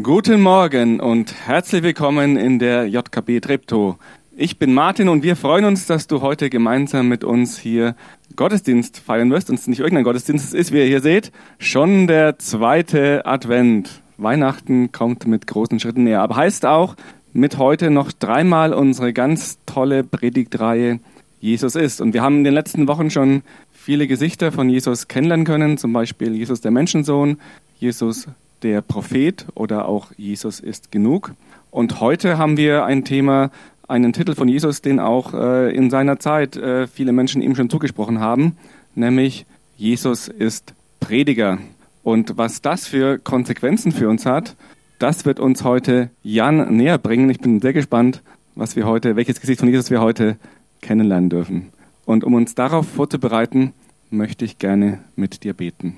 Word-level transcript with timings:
Guten 0.00 0.40
Morgen 0.40 1.00
und 1.00 1.34
herzlich 1.46 1.82
willkommen 1.82 2.38
in 2.38 2.58
der 2.58 2.86
JKB 2.86 3.40
Treptow. 3.40 3.96
Ich 4.34 4.58
bin 4.58 4.72
Martin 4.72 5.10
und 5.10 5.22
wir 5.22 5.36
freuen 5.36 5.66
uns, 5.66 5.84
dass 5.84 6.06
du 6.06 6.22
heute 6.22 6.48
gemeinsam 6.48 7.08
mit 7.08 7.24
uns 7.24 7.58
hier 7.58 7.94
Gottesdienst 8.34 8.98
feiern 8.98 9.30
wirst. 9.30 9.50
Und 9.50 9.56
es 9.56 9.62
ist 9.62 9.68
nicht 9.68 9.80
irgendein 9.80 10.04
Gottesdienst, 10.04 10.46
es 10.46 10.54
ist, 10.54 10.72
wie 10.72 10.78
ihr 10.78 10.86
hier 10.86 11.02
seht, 11.02 11.30
schon 11.58 12.06
der 12.06 12.38
zweite 12.38 13.26
Advent. 13.26 14.00
Weihnachten 14.16 14.92
kommt 14.92 15.26
mit 15.26 15.46
großen 15.46 15.78
Schritten 15.78 16.04
näher. 16.04 16.22
Aber 16.22 16.36
heißt 16.36 16.64
auch, 16.64 16.96
mit 17.34 17.58
heute 17.58 17.90
noch 17.90 18.12
dreimal 18.12 18.72
unsere 18.72 19.12
ganz 19.12 19.58
tolle 19.66 20.04
Predigtreihe 20.04 21.00
Jesus 21.38 21.74
ist. 21.74 22.00
Und 22.00 22.14
wir 22.14 22.22
haben 22.22 22.38
in 22.38 22.44
den 22.44 22.54
letzten 22.54 22.88
Wochen 22.88 23.10
schon 23.10 23.42
viele 23.72 24.06
Gesichter 24.06 24.52
von 24.52 24.70
Jesus 24.70 25.06
kennenlernen 25.06 25.44
können, 25.44 25.76
zum 25.76 25.92
Beispiel 25.92 26.34
Jesus 26.34 26.62
der 26.62 26.70
Menschensohn, 26.70 27.38
Jesus 27.78 28.26
der 28.62 28.80
Prophet 28.80 29.46
oder 29.54 29.86
auch 29.88 30.12
Jesus 30.16 30.60
ist 30.60 30.92
genug. 30.92 31.32
Und 31.70 32.00
heute 32.00 32.38
haben 32.38 32.56
wir 32.56 32.84
ein 32.84 33.04
Thema, 33.04 33.50
einen 33.88 34.12
Titel 34.12 34.34
von 34.34 34.48
Jesus, 34.48 34.82
den 34.82 35.00
auch 35.00 35.34
äh, 35.34 35.74
in 35.74 35.90
seiner 35.90 36.18
Zeit 36.18 36.56
äh, 36.56 36.86
viele 36.86 37.12
Menschen 37.12 37.42
ihm 37.42 37.54
schon 37.54 37.70
zugesprochen 37.70 38.20
haben, 38.20 38.56
nämlich 38.94 39.46
Jesus 39.76 40.28
ist 40.28 40.74
Prediger. 41.00 41.58
Und 42.02 42.36
was 42.36 42.62
das 42.62 42.86
für 42.86 43.18
Konsequenzen 43.18 43.92
für 43.92 44.08
uns 44.08 44.26
hat, 44.26 44.56
das 44.98 45.24
wird 45.24 45.40
uns 45.40 45.64
heute 45.64 46.10
Jan 46.22 46.76
näher 46.76 46.98
bringen. 46.98 47.28
Ich 47.30 47.40
bin 47.40 47.60
sehr 47.60 47.72
gespannt, 47.72 48.22
was 48.54 48.76
wir 48.76 48.86
heute, 48.86 49.16
welches 49.16 49.40
Gesicht 49.40 49.60
von 49.60 49.68
Jesus 49.68 49.90
wir 49.90 50.00
heute 50.00 50.36
kennenlernen 50.80 51.30
dürfen. 51.30 51.72
Und 52.04 52.24
um 52.24 52.34
uns 52.34 52.54
darauf 52.54 52.88
vorzubereiten, 52.88 53.72
möchte 54.10 54.44
ich 54.44 54.58
gerne 54.58 54.98
mit 55.16 55.42
dir 55.42 55.54
beten. 55.54 55.96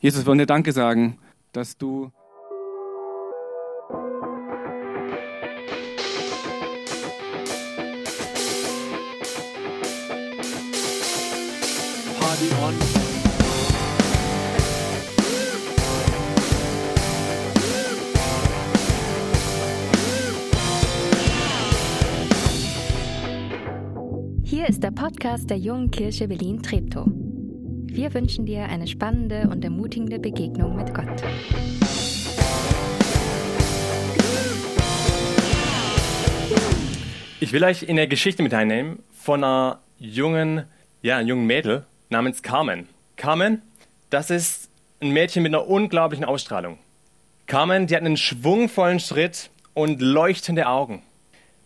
Jesus, 0.00 0.22
wir 0.22 0.26
wollen 0.26 0.38
dir 0.38 0.46
Danke 0.46 0.72
sagen 0.72 1.16
dass 1.52 1.76
du 1.76 2.10
Party 12.18 12.48
on. 12.62 12.74
Hier 24.44 24.68
ist 24.68 24.82
der 24.82 24.90
Podcast 24.90 25.48
der 25.50 25.58
Jungen 25.58 25.90
Kirche 25.90 26.28
Berlin-Treptow. 26.28 27.29
Wir 27.92 28.14
wünschen 28.14 28.46
dir 28.46 28.66
eine 28.66 28.86
spannende 28.86 29.48
und 29.50 29.64
ermutigende 29.64 30.20
Begegnung 30.20 30.76
mit 30.76 30.94
Gott. 30.94 31.08
Ich 37.40 37.52
will 37.52 37.64
euch 37.64 37.82
in 37.82 37.98
eine 37.98 38.06
Geschichte 38.06 38.44
mit 38.44 38.54
einnehmen 38.54 39.02
von 39.10 39.42
einer 39.42 39.80
jungen, 39.98 40.66
ja, 41.02 41.16
einem 41.16 41.28
jungen 41.30 41.46
Mädel 41.46 41.84
namens 42.10 42.44
Carmen. 42.44 42.86
Carmen, 43.16 43.60
das 44.08 44.30
ist 44.30 44.70
ein 45.00 45.10
Mädchen 45.10 45.42
mit 45.42 45.52
einer 45.52 45.66
unglaublichen 45.66 46.24
Ausstrahlung. 46.24 46.78
Carmen, 47.48 47.88
die 47.88 47.96
hat 47.96 48.04
einen 48.04 48.16
schwungvollen 48.16 49.00
Schritt 49.00 49.50
und 49.74 50.00
leuchtende 50.00 50.68
Augen. 50.68 51.02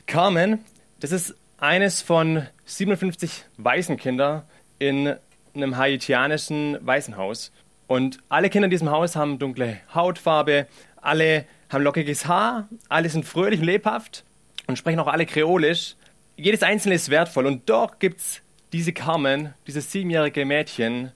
Carmen, 0.07 0.65
das 1.01 1.13
ist 1.13 1.35
eines 1.59 2.01
von 2.01 2.47
57 2.65 3.45
Waisenkinder 3.59 4.47
in 4.79 5.17
einem 5.55 5.77
haitianischen 5.77 6.79
Waisenhaus. 6.85 7.53
Und 7.87 8.19
alle 8.29 8.51
Kinder 8.51 8.67
in 8.67 8.71
diesem 8.71 8.91
Haus 8.91 9.17
haben 9.17 9.39
dunkle 9.39 9.79
Hautfarbe, 9.95 10.67
alle 10.97 11.45
haben 11.71 11.85
lockiges 11.85 12.27
Haar, 12.27 12.69
alle 12.89 13.09
sind 13.09 13.25
fröhlich 13.25 13.61
und 13.61 13.67
lebhaft 13.67 14.25
und 14.67 14.79
sprechen 14.79 15.01
auch 15.01 15.09
alle 15.09 15.27
kreolisch. 15.27 15.97
Jedes 16.37 16.63
Einzelne 16.63 16.95
ist 16.95 17.11
wertvoll 17.11 17.47
und 17.47 17.69
doch 17.69 17.99
gibt 17.99 18.21
es 18.21 18.43
diese 18.73 18.93
Carmen, 18.93 19.55
dieses 19.67 19.93
siebenjährige 19.93 20.45
Mädchen, 20.45 21.13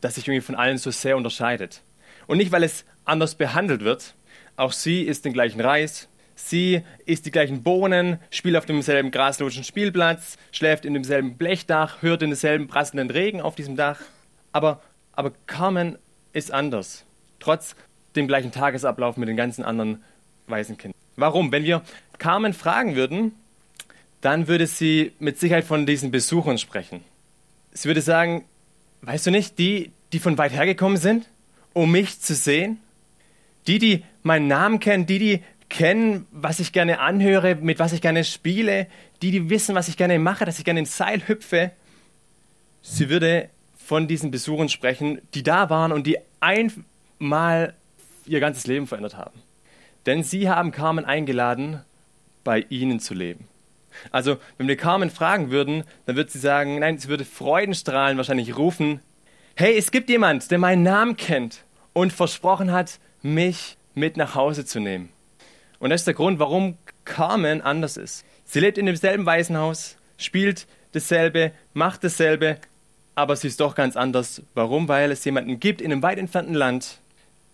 das 0.00 0.16
sich 0.16 0.26
irgendwie 0.26 0.44
von 0.44 0.56
allen 0.56 0.78
so 0.78 0.90
sehr 0.90 1.16
unterscheidet. 1.16 1.82
Und 2.26 2.38
nicht, 2.38 2.52
weil 2.52 2.62
es 2.62 2.84
anders 3.04 3.34
behandelt 3.34 3.82
wird, 3.82 4.14
auch 4.56 4.72
sie 4.72 5.02
isst 5.02 5.24
den 5.24 5.32
gleichen 5.32 5.60
Reis, 5.60 6.08
Sie 6.40 6.82
isst 7.04 7.26
die 7.26 7.32
gleichen 7.32 7.64
Bohnen, 7.64 8.20
spielt 8.30 8.56
auf 8.56 8.64
demselben 8.64 9.10
graslosen 9.10 9.64
Spielplatz, 9.64 10.36
schläft 10.52 10.84
in 10.84 10.94
demselben 10.94 11.36
Blechdach, 11.36 12.00
hört 12.00 12.22
in 12.22 12.30
demselben 12.30 12.68
prasselnden 12.68 13.10
Regen 13.10 13.40
auf 13.40 13.56
diesem 13.56 13.74
Dach. 13.74 14.00
Aber, 14.52 14.80
aber 15.12 15.32
Carmen 15.46 15.98
ist 16.32 16.52
anders. 16.52 17.04
Trotz 17.40 17.74
dem 18.14 18.28
gleichen 18.28 18.52
Tagesablauf 18.52 19.16
mit 19.16 19.28
den 19.28 19.36
ganzen 19.36 19.64
anderen 19.64 20.04
Waisenkindern. 20.46 20.98
Warum? 21.16 21.50
Wenn 21.50 21.64
wir 21.64 21.82
Carmen 22.18 22.54
fragen 22.54 22.94
würden, 22.94 23.32
dann 24.20 24.46
würde 24.46 24.68
sie 24.68 25.12
mit 25.18 25.40
Sicherheit 25.40 25.64
von 25.64 25.86
diesen 25.86 26.12
Besuchern 26.12 26.56
sprechen. 26.56 27.02
Sie 27.72 27.88
würde 27.88 28.00
sagen, 28.00 28.44
weißt 29.02 29.26
du 29.26 29.32
nicht, 29.32 29.58
die, 29.58 29.90
die 30.12 30.20
von 30.20 30.38
weit 30.38 30.52
hergekommen 30.52 30.98
sind, 30.98 31.28
um 31.72 31.90
mich 31.90 32.20
zu 32.20 32.36
sehen? 32.36 32.78
Die, 33.66 33.80
die 33.80 34.04
meinen 34.22 34.46
Namen 34.46 34.78
kennen, 34.78 35.04
die, 35.04 35.18
die 35.18 35.42
kennen, 35.68 36.26
was 36.30 36.60
ich 36.60 36.72
gerne 36.72 37.00
anhöre, 37.00 37.56
mit 37.56 37.78
was 37.78 37.92
ich 37.92 38.00
gerne 38.00 38.24
spiele, 38.24 38.86
die, 39.22 39.30
die 39.30 39.50
wissen, 39.50 39.74
was 39.74 39.88
ich 39.88 39.96
gerne 39.96 40.18
mache, 40.18 40.44
dass 40.44 40.58
ich 40.58 40.64
gerne 40.64 40.80
ins 40.80 40.96
Seil 40.96 41.26
hüpfe. 41.26 41.72
Sie 42.82 43.10
würde 43.10 43.50
von 43.76 44.08
diesen 44.08 44.30
Besuchern 44.30 44.68
sprechen, 44.68 45.20
die 45.34 45.42
da 45.42 45.70
waren 45.70 45.92
und 45.92 46.06
die 46.06 46.18
einmal 46.40 47.74
ihr 48.26 48.40
ganzes 48.40 48.66
Leben 48.66 48.86
verändert 48.86 49.16
haben. 49.16 49.40
Denn 50.06 50.22
sie 50.22 50.48
haben 50.48 50.70
Carmen 50.70 51.04
eingeladen, 51.04 51.82
bei 52.44 52.64
ihnen 52.68 53.00
zu 53.00 53.14
leben. 53.14 53.48
Also, 54.10 54.36
wenn 54.56 54.68
wir 54.68 54.76
Carmen 54.76 55.10
fragen 55.10 55.50
würden, 55.50 55.84
dann 56.06 56.16
würde 56.16 56.30
sie 56.30 56.38
sagen, 56.38 56.78
nein, 56.78 56.98
sie 56.98 57.08
würde 57.08 57.24
Freudenstrahlen 57.24 58.16
wahrscheinlich 58.16 58.56
rufen, 58.56 59.00
hey, 59.56 59.76
es 59.76 59.90
gibt 59.90 60.08
jemand, 60.08 60.50
der 60.50 60.58
meinen 60.58 60.82
Namen 60.82 61.16
kennt 61.16 61.64
und 61.92 62.12
versprochen 62.12 62.70
hat, 62.70 63.00
mich 63.22 63.76
mit 63.94 64.16
nach 64.16 64.34
Hause 64.34 64.64
zu 64.64 64.80
nehmen. 64.80 65.08
Und 65.78 65.90
das 65.90 66.02
ist 66.02 66.06
der 66.06 66.14
Grund, 66.14 66.38
warum 66.38 66.76
Carmen 67.04 67.60
anders 67.60 67.96
ist. 67.96 68.24
Sie 68.44 68.60
lebt 68.60 68.78
in 68.78 68.86
demselben 68.86 69.26
Waisenhaus, 69.26 69.96
spielt 70.16 70.66
dasselbe, 70.92 71.52
macht 71.74 72.02
dasselbe, 72.04 72.58
aber 73.14 73.36
sie 73.36 73.48
ist 73.48 73.60
doch 73.60 73.74
ganz 73.74 73.96
anders. 73.96 74.42
Warum? 74.54 74.88
Weil 74.88 75.10
es 75.10 75.24
jemanden 75.24 75.60
gibt 75.60 75.80
in 75.80 75.92
einem 75.92 76.02
weit 76.02 76.18
entfernten 76.18 76.54
Land, 76.54 77.00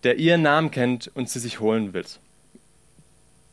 der 0.03 0.17
ihren 0.17 0.41
Namen 0.41 0.71
kennt 0.71 1.11
und 1.15 1.29
sie 1.29 1.39
sich 1.39 1.59
holen 1.59 1.93
will. 1.93 2.05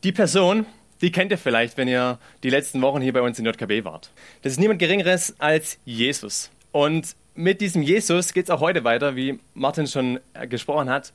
Die 0.03 0.11
Person, 0.11 0.65
die 1.01 1.11
kennt 1.11 1.31
ihr 1.31 1.37
vielleicht, 1.37 1.77
wenn 1.77 1.87
ihr 1.87 2.19
die 2.43 2.49
letzten 2.49 2.81
Wochen 2.81 3.01
hier 3.01 3.13
bei 3.13 3.21
uns 3.21 3.39
in 3.39 3.45
JKB 3.45 3.83
wart. 3.83 4.11
Das 4.41 4.53
ist 4.53 4.59
niemand 4.59 4.79
Geringeres 4.79 5.35
als 5.39 5.79
Jesus. 5.85 6.51
Und 6.71 7.15
mit 7.35 7.61
diesem 7.61 7.81
Jesus 7.81 8.33
geht 8.33 8.45
es 8.45 8.49
auch 8.49 8.59
heute 8.59 8.83
weiter, 8.83 9.15
wie 9.15 9.39
Martin 9.53 9.87
schon 9.87 10.19
gesprochen 10.49 10.89
hat. 10.89 11.13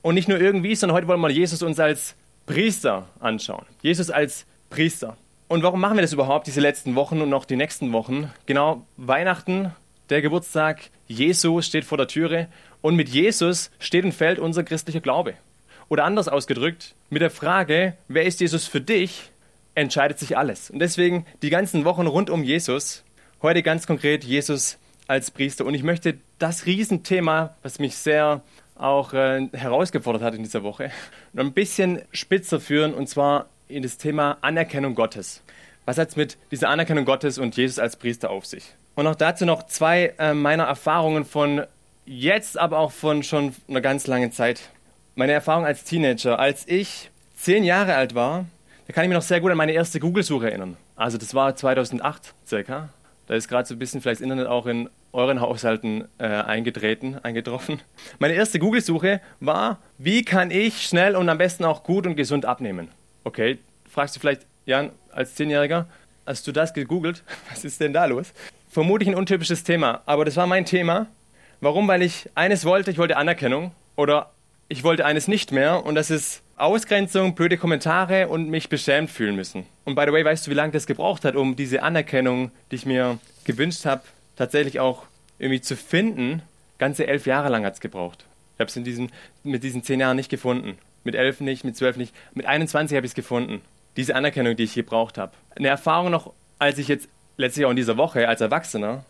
Und 0.00 0.14
nicht 0.14 0.28
nur 0.28 0.40
irgendwie, 0.40 0.74
sondern 0.74 0.96
heute 0.96 1.08
wollen 1.08 1.20
wir 1.20 1.30
Jesus 1.30 1.62
uns 1.62 1.78
als 1.78 2.14
Priester 2.48 3.06
anschauen. 3.20 3.66
Jesus 3.82 4.10
als 4.10 4.46
Priester. 4.70 5.18
Und 5.48 5.62
warum 5.62 5.80
machen 5.80 5.98
wir 5.98 6.02
das 6.02 6.14
überhaupt, 6.14 6.46
diese 6.46 6.62
letzten 6.62 6.94
Wochen 6.94 7.20
und 7.20 7.28
noch 7.28 7.44
die 7.44 7.56
nächsten 7.56 7.92
Wochen? 7.92 8.32
Genau, 8.46 8.86
Weihnachten, 8.96 9.72
der 10.08 10.22
Geburtstag 10.22 10.90
Jesu 11.06 11.60
steht 11.60 11.84
vor 11.84 11.98
der 11.98 12.08
Türe 12.08 12.48
und 12.80 12.96
mit 12.96 13.10
Jesus 13.10 13.70
steht 13.78 14.04
und 14.04 14.12
fällt 14.12 14.38
unser 14.38 14.64
christlicher 14.64 15.00
Glaube. 15.00 15.34
Oder 15.90 16.04
anders 16.04 16.26
ausgedrückt, 16.28 16.94
mit 17.10 17.20
der 17.20 17.30
Frage, 17.30 17.98
wer 18.08 18.24
ist 18.24 18.40
Jesus 18.40 18.66
für 18.66 18.80
dich, 18.80 19.30
entscheidet 19.74 20.18
sich 20.18 20.38
alles. 20.38 20.70
Und 20.70 20.78
deswegen 20.78 21.26
die 21.42 21.50
ganzen 21.50 21.84
Wochen 21.84 22.06
rund 22.06 22.30
um 22.30 22.42
Jesus, 22.42 23.04
heute 23.42 23.62
ganz 23.62 23.86
konkret 23.86 24.24
Jesus 24.24 24.78
als 25.06 25.30
Priester. 25.30 25.66
Und 25.66 25.74
ich 25.74 25.82
möchte 25.82 26.16
das 26.38 26.64
Riesenthema, 26.64 27.56
was 27.62 27.78
mich 27.78 27.96
sehr 27.96 28.42
auch 28.78 29.12
äh, 29.12 29.48
herausgefordert 29.52 30.22
hat 30.22 30.34
in 30.34 30.42
dieser 30.42 30.62
Woche, 30.62 30.90
noch 31.32 31.44
ein 31.44 31.52
bisschen 31.52 32.02
spitzer 32.12 32.60
führen 32.60 32.94
und 32.94 33.08
zwar 33.08 33.46
in 33.68 33.82
das 33.82 33.98
Thema 33.98 34.38
Anerkennung 34.40 34.94
Gottes. 34.94 35.42
Was 35.84 35.98
hat 35.98 36.10
es 36.10 36.16
mit 36.16 36.36
dieser 36.50 36.68
Anerkennung 36.68 37.04
Gottes 37.04 37.38
und 37.38 37.56
Jesus 37.56 37.78
als 37.78 37.96
Priester 37.96 38.30
auf 38.30 38.46
sich? 38.46 38.74
Und 38.94 39.06
auch 39.06 39.14
dazu 39.14 39.46
noch 39.46 39.64
zwei 39.66 40.14
äh, 40.18 40.34
meiner 40.34 40.64
Erfahrungen 40.64 41.24
von 41.24 41.62
jetzt, 42.04 42.58
aber 42.58 42.78
auch 42.78 42.92
von 42.92 43.22
schon 43.22 43.54
einer 43.68 43.80
ganz 43.80 44.06
langen 44.06 44.32
Zeit. 44.32 44.70
Meine 45.14 45.32
Erfahrung 45.32 45.64
als 45.64 45.84
Teenager. 45.84 46.38
Als 46.38 46.66
ich 46.66 47.10
zehn 47.36 47.64
Jahre 47.64 47.94
alt 47.94 48.14
war, 48.14 48.46
da 48.86 48.92
kann 48.92 49.04
ich 49.04 49.08
mich 49.08 49.16
noch 49.16 49.22
sehr 49.22 49.40
gut 49.40 49.50
an 49.50 49.56
meine 49.56 49.72
erste 49.72 50.00
Google-Suche 50.00 50.48
erinnern. 50.48 50.76
Also 50.96 51.18
das 51.18 51.34
war 51.34 51.54
2008 51.54 52.34
circa. 52.46 52.88
Da 53.26 53.34
ist 53.34 53.48
gerade 53.48 53.68
so 53.68 53.74
ein 53.74 53.78
bisschen 53.78 54.00
vielleicht 54.00 54.20
das 54.20 54.24
Internet 54.24 54.46
auch 54.46 54.66
in 54.66 54.88
euren 55.12 55.40
Haushalten 55.40 56.06
äh, 56.18 56.26
eingetreten, 56.26 57.18
eingetroffen. 57.22 57.80
Meine 58.18 58.34
erste 58.34 58.58
Google-Suche 58.58 59.20
war, 59.40 59.78
wie 59.96 60.24
kann 60.24 60.50
ich 60.50 60.82
schnell 60.86 61.16
und 61.16 61.28
am 61.28 61.38
besten 61.38 61.64
auch 61.64 61.82
gut 61.82 62.06
und 62.06 62.16
gesund 62.16 62.44
abnehmen? 62.44 62.88
Okay, 63.24 63.58
fragst 63.88 64.16
du 64.16 64.20
vielleicht, 64.20 64.42
Jan, 64.66 64.90
als 65.12 65.34
Zehnjähriger, 65.34 65.86
hast 66.26 66.46
du 66.46 66.52
das 66.52 66.74
gegoogelt? 66.74 67.22
Was 67.50 67.64
ist 67.64 67.80
denn 67.80 67.92
da 67.92 68.04
los? 68.04 68.32
Vermutlich 68.70 69.08
ein 69.08 69.14
untypisches 69.14 69.64
Thema, 69.64 70.02
aber 70.06 70.24
das 70.24 70.36
war 70.36 70.46
mein 70.46 70.66
Thema. 70.66 71.06
Warum? 71.60 71.88
Weil 71.88 72.02
ich 72.02 72.28
eines 72.34 72.64
wollte, 72.64 72.90
ich 72.90 72.98
wollte 72.98 73.16
Anerkennung 73.16 73.72
oder 73.96 74.30
ich 74.68 74.84
wollte 74.84 75.06
eines 75.06 75.26
nicht 75.26 75.50
mehr 75.50 75.84
und 75.84 75.94
das 75.94 76.10
ist 76.10 76.42
Ausgrenzung, 76.56 77.34
blöde 77.34 77.56
Kommentare 77.56 78.28
und 78.28 78.50
mich 78.50 78.68
beschämt 78.68 79.10
fühlen 79.10 79.36
müssen. 79.36 79.64
Und 79.84 79.94
by 79.94 80.02
the 80.06 80.12
way, 80.12 80.24
weißt 80.24 80.46
du, 80.46 80.50
wie 80.50 80.54
lange 80.54 80.72
das 80.72 80.86
gebraucht 80.86 81.24
hat, 81.24 81.36
um 81.36 81.56
diese 81.56 81.82
Anerkennung, 81.82 82.50
die 82.70 82.76
ich 82.76 82.84
mir 82.86 83.18
gewünscht 83.44 83.86
habe, 83.86 84.02
tatsächlich 84.38 84.80
auch 84.80 85.02
irgendwie 85.38 85.60
zu 85.60 85.76
finden? 85.76 86.42
Ganze 86.78 87.06
elf 87.06 87.26
Jahre 87.26 87.48
lang 87.48 87.64
hat 87.64 87.74
es 87.74 87.80
gebraucht. 87.80 88.24
Ich 88.54 88.60
habe 88.60 88.68
es 88.68 88.84
diesen, 88.84 89.10
mit 89.42 89.62
diesen 89.62 89.82
zehn 89.82 90.00
Jahren 90.00 90.16
nicht 90.16 90.30
gefunden. 90.30 90.78
Mit 91.04 91.14
elf 91.14 91.40
nicht, 91.40 91.64
mit 91.64 91.76
zwölf 91.76 91.96
nicht. 91.96 92.14
Mit 92.34 92.46
21 92.46 92.96
habe 92.96 93.04
ich 93.04 93.10
es 93.10 93.16
gefunden. 93.16 93.60
Diese 93.96 94.14
Anerkennung, 94.14 94.56
die 94.56 94.64
ich 94.64 94.74
gebraucht 94.74 95.18
habe. 95.18 95.32
Eine 95.56 95.68
Erfahrung 95.68 96.10
noch, 96.10 96.32
als 96.58 96.78
ich 96.78 96.88
jetzt 96.88 97.08
letztlich 97.36 97.66
auch 97.66 97.70
in 97.70 97.76
dieser 97.76 97.96
Woche 97.96 98.28
als 98.28 98.40
Erwachsener, 98.40 99.04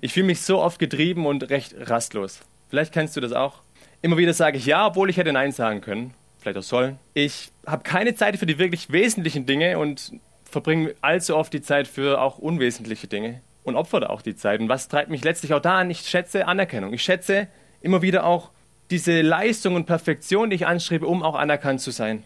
ich 0.00 0.12
fühle 0.12 0.26
mich 0.26 0.42
so 0.42 0.60
oft 0.60 0.78
getrieben 0.78 1.26
und 1.26 1.48
recht 1.50 1.74
rastlos. 1.78 2.40
Vielleicht 2.68 2.92
kennst 2.92 3.16
du 3.16 3.20
das 3.20 3.32
auch. 3.32 3.60
Immer 4.02 4.16
wieder 4.16 4.34
sage 4.34 4.58
ich 4.58 4.66
ja, 4.66 4.86
obwohl 4.86 5.10
ich 5.10 5.16
hätte 5.16 5.32
Nein 5.32 5.52
sagen 5.52 5.80
können. 5.80 6.14
Vielleicht 6.38 6.58
auch 6.58 6.62
sollen. 6.62 6.98
Ich 7.14 7.52
habe 7.66 7.84
keine 7.84 8.14
Zeit 8.14 8.36
für 8.36 8.46
die 8.46 8.58
wirklich 8.58 8.90
wesentlichen 8.90 9.46
Dinge 9.46 9.78
und 9.78 10.12
verbringe 10.44 10.94
allzu 11.00 11.36
oft 11.36 11.52
die 11.52 11.62
Zeit 11.62 11.86
für 11.86 12.20
auch 12.20 12.38
unwesentliche 12.38 13.06
Dinge 13.06 13.40
und 13.64 13.76
opfere 13.76 14.10
auch 14.10 14.22
die 14.22 14.36
Zeit. 14.36 14.60
Und 14.60 14.68
was 14.68 14.88
treibt 14.88 15.10
mich 15.10 15.24
letztlich 15.24 15.54
auch 15.54 15.60
da 15.60 15.78
an? 15.78 15.90
Ich 15.90 16.00
schätze 16.00 16.46
Anerkennung. 16.46 16.92
Ich 16.92 17.02
schätze 17.02 17.48
immer 17.80 18.02
wieder 18.02 18.24
auch 18.24 18.50
diese 18.90 19.22
Leistung 19.22 19.74
und 19.74 19.86
Perfektion, 19.86 20.50
die 20.50 20.56
ich 20.56 20.66
anstrebe, 20.66 21.06
um 21.06 21.22
auch 21.22 21.34
anerkannt 21.34 21.80
zu 21.80 21.90
sein. 21.90 22.24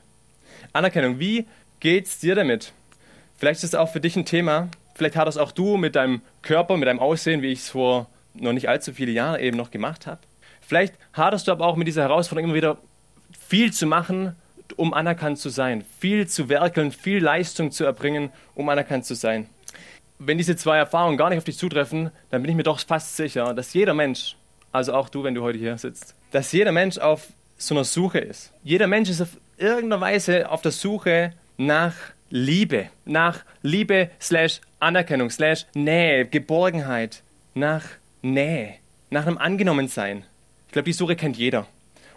Anerkennung, 0.73 1.19
wie 1.19 1.47
geht's 1.81 2.19
dir 2.19 2.35
damit? 2.35 2.73
Vielleicht 3.37 3.63
ist 3.63 3.71
es 3.71 3.75
auch 3.75 3.91
für 3.91 4.01
dich 4.01 4.17
ein 4.17 4.25
Thema. 4.25 4.69
Vielleicht 4.95 5.17
hattest 5.17 5.39
auch 5.39 5.53
du 5.53 5.77
mit 5.77 5.95
deinem 5.95 6.23
Körper, 6.43 6.77
mit 6.77 6.89
deinem 6.89 7.01
Aussehen, 7.01 7.43
wie 7.43 7.53
ich 7.53 7.61
es 7.61 7.71
vor 7.71 8.09
noch 8.35 8.53
nicht 8.53 8.69
allzu 8.69 8.93
viele 8.93 9.13
Jahren 9.13 9.41
eben 9.41 9.57
noch 9.57 9.71
gemacht 9.71 10.07
habe. 10.07 10.21
Vielleicht 10.61 10.95
hattest 11.13 11.47
du 11.47 11.53
aber 11.53 11.67
auch 11.67 11.77
mit 11.77 11.87
dieser 11.87 12.03
Herausforderung 12.03 12.51
immer 12.51 12.57
wieder 12.57 12.79
viel 13.49 13.73
zu 13.73 13.87
machen, 13.87 14.35
um 14.77 14.93
anerkannt 14.95 15.39
zu 15.39 15.49
sein, 15.49 15.85
viel 16.01 16.27
zu 16.27 16.49
werkeln, 16.49 16.91
viel 16.91 17.23
Leistung 17.23 17.71
zu 17.71 17.85
erbringen, 17.85 18.31
um 18.55 18.69
anerkannt 18.69 19.05
zu 19.05 19.15
sein. 19.15 19.49
Wenn 20.19 20.39
diese 20.39 20.57
zwei 20.57 20.79
Erfahrungen 20.79 21.17
gar 21.17 21.29
nicht 21.29 21.39
auf 21.39 21.45
dich 21.45 21.59
zutreffen, 21.59 22.11
dann 22.31 22.43
bin 22.43 22.51
ich 22.51 22.57
mir 22.57 22.63
doch 22.63 22.81
fast 22.81 23.17
sicher, 23.17 23.53
dass 23.55 23.75
jeder 23.75 23.95
Mensch, 23.95 24.37
also 24.73 24.95
auch 24.95 25.09
du, 25.09 25.25
wenn 25.25 25.35
du 25.35 25.43
heute 25.43 25.59
hier 25.59 25.77
sitzt, 25.77 26.15
dass 26.31 26.53
jeder 26.53 26.73
Mensch 26.73 26.99
auf 26.99 27.29
so 27.59 27.75
einer 27.75 27.85
Suche 27.85 28.19
ist. 28.19 28.53
Jeder 28.63 28.87
Mensch 28.87 29.11
ist 29.11 29.21
auf 29.21 29.39
irgendeiner 29.57 30.01
Weise 30.01 30.51
auf 30.51 30.63
der 30.63 30.73
Suche 30.73 31.33
nach 31.57 31.95
Liebe, 32.31 32.91
nach 33.05 33.45
Liebe 33.63 34.11
slash 34.21 34.61
Anerkennung 34.81 35.31
slash 35.31 35.67
Nähe, 35.75 36.27
Geborgenheit, 36.27 37.23
nach 37.55 37.85
Nähe, 38.23 38.75
nach 39.11 39.27
einem 39.27 39.39
Angenommensein. 39.39 40.25
Ich 40.67 40.73
glaube, 40.73 40.87
die 40.87 40.93
Suche 40.93 41.17
kennt 41.17 41.37
jeder. 41.37 41.67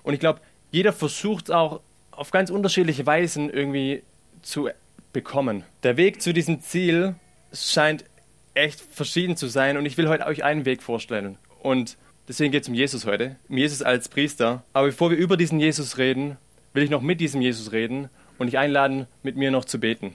Und 0.04 0.13
ich 0.13 0.19
glaube, 0.19 0.42
jeder 0.72 0.94
versucht 0.94 1.52
auch 1.52 1.81
auf 2.12 2.31
ganz 2.31 2.50
unterschiedliche 2.50 3.06
Weisen 3.06 3.50
irgendwie 3.50 4.04
zu 4.42 4.69
bekommen. 5.13 5.63
Der 5.84 5.98
Weg 5.98 6.22
zu 6.22 6.34
diesem 6.34 6.62
Ziel 6.62 7.16
scheint 7.54 8.06
echt 8.54 8.81
verschieden 8.81 9.38
zu 9.38 9.48
sein 9.48 9.78
und 9.78 9.86
ich 9.86 9.98
will 9.98 10.10
heute 10.10 10.25
euch 10.25 10.44
einen 10.44 10.66
Weg 10.66 10.84
vorstellen. 10.84 11.38
Und 11.62 11.98
deswegen 12.28 12.51
geht 12.51 12.63
es 12.63 12.69
um 12.69 12.75
Jesus 12.75 13.06
heute, 13.06 13.36
um 13.48 13.57
Jesus 13.57 13.81
als 13.81 14.10
Priester. 14.10 14.63
Aber 14.74 14.88
bevor 14.88 15.12
wir 15.12 15.18
über 15.18 15.38
diesen 15.38 15.60
Jesus 15.60 15.98
reden, 15.98 16.38
will 16.74 16.84
ich 16.84 16.90
noch 16.90 17.01
mit 17.01 17.22
diesem 17.22 17.42
Jesus 17.42 17.72
reden 17.72 18.10
und 18.38 18.48
dich 18.48 18.57
einladen, 18.57 19.07
mit 19.24 19.36
mir 19.36 19.51
noch 19.51 19.66
zu 19.66 19.80
beten. 19.80 20.13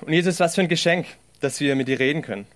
Und 0.00 0.12
Jesus, 0.12 0.40
was 0.40 0.54
für 0.54 0.62
ein 0.62 0.68
Geschenk, 0.68 1.06
dass 1.40 1.60
wir 1.60 1.76
mit 1.76 1.88
dir 1.88 1.98
reden 1.98 2.22
können. 2.22 2.46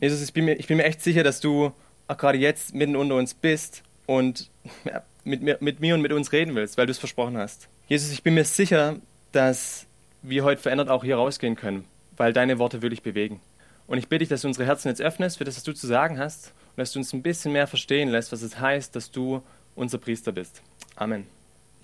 Jesus, 0.00 0.20
ich 0.22 0.32
bin 0.32 0.44
mir, 0.44 0.54
ich 0.54 0.66
bin 0.66 0.76
mir 0.76 0.84
echt 0.84 1.00
sicher, 1.00 1.22
dass 1.22 1.40
du 1.40 1.72
auch 2.08 2.16
gerade 2.16 2.38
jetzt 2.38 2.74
mitten 2.74 2.96
unter 2.96 3.14
uns 3.14 3.34
bist 3.34 3.82
und 4.06 4.50
ja, 4.84 5.02
mit, 5.24 5.42
mir, 5.42 5.58
mit 5.60 5.80
mir 5.80 5.94
und 5.94 6.02
mit 6.02 6.12
uns 6.12 6.32
reden 6.32 6.54
willst, 6.54 6.76
weil 6.76 6.86
du 6.86 6.92
es 6.92 6.98
versprochen 6.98 7.36
hast. 7.36 7.68
Jesus, 7.88 8.10
ich 8.10 8.22
bin 8.22 8.34
mir 8.34 8.44
sicher, 8.44 8.96
dass 9.30 9.86
wir 10.22 10.44
heute 10.44 10.60
verändert 10.60 10.88
auch 10.88 11.04
hier 11.04 11.16
rausgehen 11.16 11.56
können, 11.56 11.84
weil 12.16 12.32
deine 12.32 12.58
Worte 12.58 12.82
wirklich 12.82 13.02
bewegen. 13.02 13.40
Und 13.92 13.98
ich 13.98 14.08
bitte 14.08 14.20
dich, 14.20 14.30
dass 14.30 14.40
du 14.40 14.48
unsere 14.48 14.64
Herzen 14.64 14.88
jetzt 14.88 15.02
öffnest 15.02 15.36
für 15.36 15.44
das, 15.44 15.54
was 15.54 15.64
du 15.64 15.74
zu 15.74 15.86
sagen 15.86 16.18
hast 16.18 16.54
und 16.70 16.78
dass 16.78 16.92
du 16.92 16.98
uns 16.98 17.12
ein 17.12 17.20
bisschen 17.20 17.52
mehr 17.52 17.66
verstehen 17.66 18.08
lässt, 18.08 18.32
was 18.32 18.40
es 18.40 18.58
heißt, 18.58 18.96
dass 18.96 19.10
du 19.10 19.42
unser 19.74 19.98
Priester 19.98 20.32
bist. 20.32 20.62
Amen. 20.96 21.26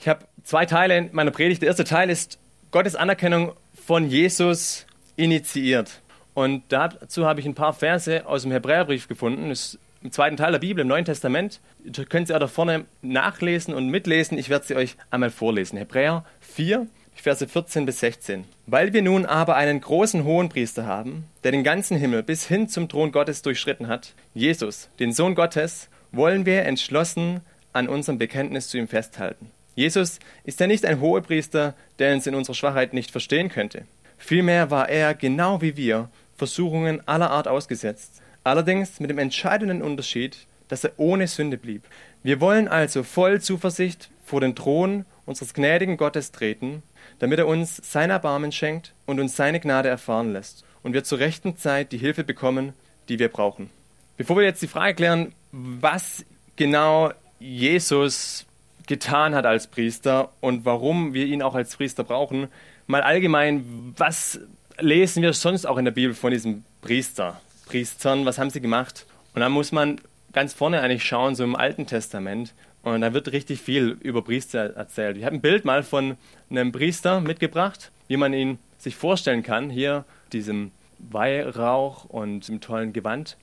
Ich 0.00 0.08
habe 0.08 0.24
zwei 0.42 0.64
Teile 0.64 0.96
in 0.96 1.10
meiner 1.12 1.32
Predigt. 1.32 1.60
Der 1.60 1.66
erste 1.66 1.84
Teil 1.84 2.08
ist 2.08 2.38
Gottes 2.70 2.96
Anerkennung 2.96 3.52
von 3.74 4.08
Jesus 4.08 4.86
initiiert. 5.16 6.00
Und 6.32 6.62
dazu 6.70 7.26
habe 7.26 7.40
ich 7.40 7.46
ein 7.46 7.54
paar 7.54 7.74
Verse 7.74 8.26
aus 8.26 8.40
dem 8.40 8.52
Hebräerbrief 8.52 9.06
gefunden. 9.06 9.50
Das 9.50 9.74
ist 9.74 9.78
im 10.02 10.10
zweiten 10.10 10.38
Teil 10.38 10.52
der 10.52 10.60
Bibel, 10.60 10.80
im 10.80 10.88
Neuen 10.88 11.04
Testament. 11.04 11.60
Ihr 11.84 12.06
könnt 12.06 12.32
auch 12.32 12.38
da 12.38 12.46
vorne 12.46 12.86
nachlesen 13.02 13.74
und 13.74 13.90
mitlesen. 13.90 14.38
Ich 14.38 14.48
werde 14.48 14.64
sie 14.64 14.76
euch 14.76 14.96
einmal 15.10 15.28
vorlesen. 15.28 15.76
Hebräer 15.76 16.24
4, 16.40 16.86
Verse 17.20 17.46
14 17.46 17.86
bis 17.86 18.00
16. 18.00 18.44
Weil 18.66 18.92
wir 18.92 19.02
nun 19.02 19.26
aber 19.26 19.56
einen 19.56 19.80
großen 19.80 20.24
Hohenpriester 20.24 20.86
haben, 20.86 21.24
der 21.44 21.52
den 21.52 21.64
ganzen 21.64 21.96
Himmel 21.96 22.22
bis 22.22 22.46
hin 22.46 22.68
zum 22.68 22.88
Thron 22.88 23.12
Gottes 23.12 23.42
durchschritten 23.42 23.88
hat, 23.88 24.14
Jesus, 24.34 24.88
den 24.98 25.12
Sohn 25.12 25.34
Gottes, 25.34 25.88
wollen 26.12 26.46
wir 26.46 26.64
entschlossen 26.64 27.40
an 27.72 27.88
unserem 27.88 28.18
Bekenntnis 28.18 28.68
zu 28.68 28.78
ihm 28.78 28.88
festhalten. 28.88 29.50
Jesus 29.74 30.18
ist 30.44 30.60
ja 30.60 30.66
nicht 30.66 30.84
ein 30.84 31.00
Hohepriester, 31.00 31.74
der 31.98 32.14
uns 32.14 32.26
in 32.26 32.34
unserer 32.34 32.54
Schwachheit 32.54 32.92
nicht 32.92 33.10
verstehen 33.10 33.48
könnte. 33.48 33.84
Vielmehr 34.16 34.70
war 34.70 34.88
er, 34.88 35.14
genau 35.14 35.62
wie 35.62 35.76
wir, 35.76 36.10
Versuchungen 36.36 37.06
aller 37.06 37.30
Art 37.30 37.48
ausgesetzt 37.48 38.22
allerdings 38.48 38.98
mit 38.98 39.10
dem 39.10 39.18
entscheidenden 39.18 39.82
Unterschied, 39.82 40.46
dass 40.68 40.84
er 40.84 40.92
ohne 40.96 41.26
Sünde 41.26 41.58
blieb. 41.58 41.82
Wir 42.22 42.40
wollen 42.40 42.66
also 42.66 43.02
voll 43.02 43.40
Zuversicht 43.40 44.10
vor 44.24 44.40
den 44.40 44.54
Thron 44.56 45.04
unseres 45.24 45.54
gnädigen 45.54 45.96
Gottes 45.96 46.32
treten, 46.32 46.82
damit 47.18 47.38
er 47.38 47.46
uns 47.46 47.80
sein 47.84 48.10
Erbarmen 48.10 48.52
schenkt 48.52 48.94
und 49.06 49.20
uns 49.20 49.36
seine 49.36 49.60
Gnade 49.60 49.88
erfahren 49.88 50.32
lässt 50.32 50.64
und 50.82 50.92
wir 50.92 51.04
zur 51.04 51.18
rechten 51.18 51.56
Zeit 51.56 51.92
die 51.92 51.98
Hilfe 51.98 52.24
bekommen, 52.24 52.72
die 53.08 53.18
wir 53.18 53.28
brauchen. 53.28 53.70
Bevor 54.16 54.36
wir 54.36 54.44
jetzt 54.44 54.62
die 54.62 54.68
Frage 54.68 54.94
klären, 54.94 55.32
was 55.52 56.24
genau 56.56 57.12
Jesus 57.38 58.46
getan 58.86 59.34
hat 59.34 59.46
als 59.46 59.66
Priester 59.66 60.30
und 60.40 60.64
warum 60.64 61.14
wir 61.14 61.26
ihn 61.26 61.42
auch 61.42 61.54
als 61.54 61.76
Priester 61.76 62.04
brauchen, 62.04 62.48
mal 62.86 63.02
allgemein, 63.02 63.94
was 63.96 64.40
lesen 64.80 65.22
wir 65.22 65.32
sonst 65.32 65.66
auch 65.66 65.76
in 65.76 65.84
der 65.84 65.92
Bibel 65.92 66.14
von 66.14 66.30
diesem 66.30 66.64
Priester? 66.80 67.40
Priestern, 67.66 68.24
was 68.24 68.38
haben 68.38 68.50
sie 68.50 68.60
gemacht? 68.60 69.06
Und 69.34 69.40
dann 69.40 69.52
muss 69.52 69.72
man 69.72 70.00
ganz 70.32 70.54
vorne 70.54 70.80
eigentlich 70.80 71.04
schauen, 71.04 71.34
so 71.34 71.44
im 71.44 71.56
Alten 71.56 71.86
Testament. 71.86 72.54
Und 72.82 73.00
da 73.00 73.12
wird 73.12 73.32
richtig 73.32 73.60
viel 73.60 73.98
über 74.00 74.22
Priester 74.22 74.76
erzählt. 74.76 75.16
Ich 75.16 75.24
habe 75.24 75.36
ein 75.36 75.40
Bild 75.40 75.64
mal 75.64 75.82
von 75.82 76.16
einem 76.50 76.72
Priester 76.72 77.20
mitgebracht, 77.20 77.90
wie 78.06 78.16
man 78.16 78.32
ihn 78.32 78.58
sich 78.78 78.96
vorstellen 78.96 79.42
kann. 79.42 79.68
Hier 79.70 80.04
diesem 80.32 80.70
Weihrauch 80.98 82.04
und 82.04 82.48
dem 82.48 82.60
tollen 82.60 82.92
Gewand. 82.92 83.36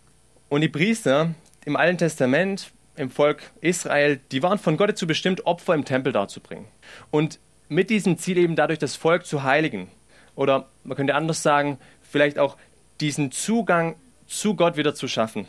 Und 0.49 0.61
die 0.61 0.69
Priester 0.69 1.35
im 1.65 1.75
Alten 1.75 1.97
Testament, 1.97 2.71
im 2.95 3.09
Volk 3.09 3.51
Israel, 3.61 4.19
die 4.31 4.41
waren 4.41 4.57
von 4.57 4.77
Gott 4.77 4.89
dazu 4.89 5.07
bestimmt, 5.07 5.45
Opfer 5.45 5.73
im 5.73 5.85
Tempel 5.85 6.13
darzubringen. 6.13 6.67
Und 7.11 7.39
mit 7.67 7.89
diesem 7.89 8.17
Ziel 8.17 8.37
eben 8.37 8.55
dadurch 8.55 8.79
das 8.79 8.95
Volk 8.95 9.25
zu 9.25 9.43
heiligen. 9.43 9.89
Oder 10.35 10.69
man 10.83 10.95
könnte 10.95 11.15
anders 11.15 11.43
sagen, 11.43 11.79
vielleicht 12.01 12.39
auch 12.39 12.57
diesen 13.01 13.31
Zugang 13.31 13.95
zu 14.27 14.55
Gott 14.55 14.77
wieder 14.77 14.95
zu 14.95 15.07
schaffen. 15.07 15.47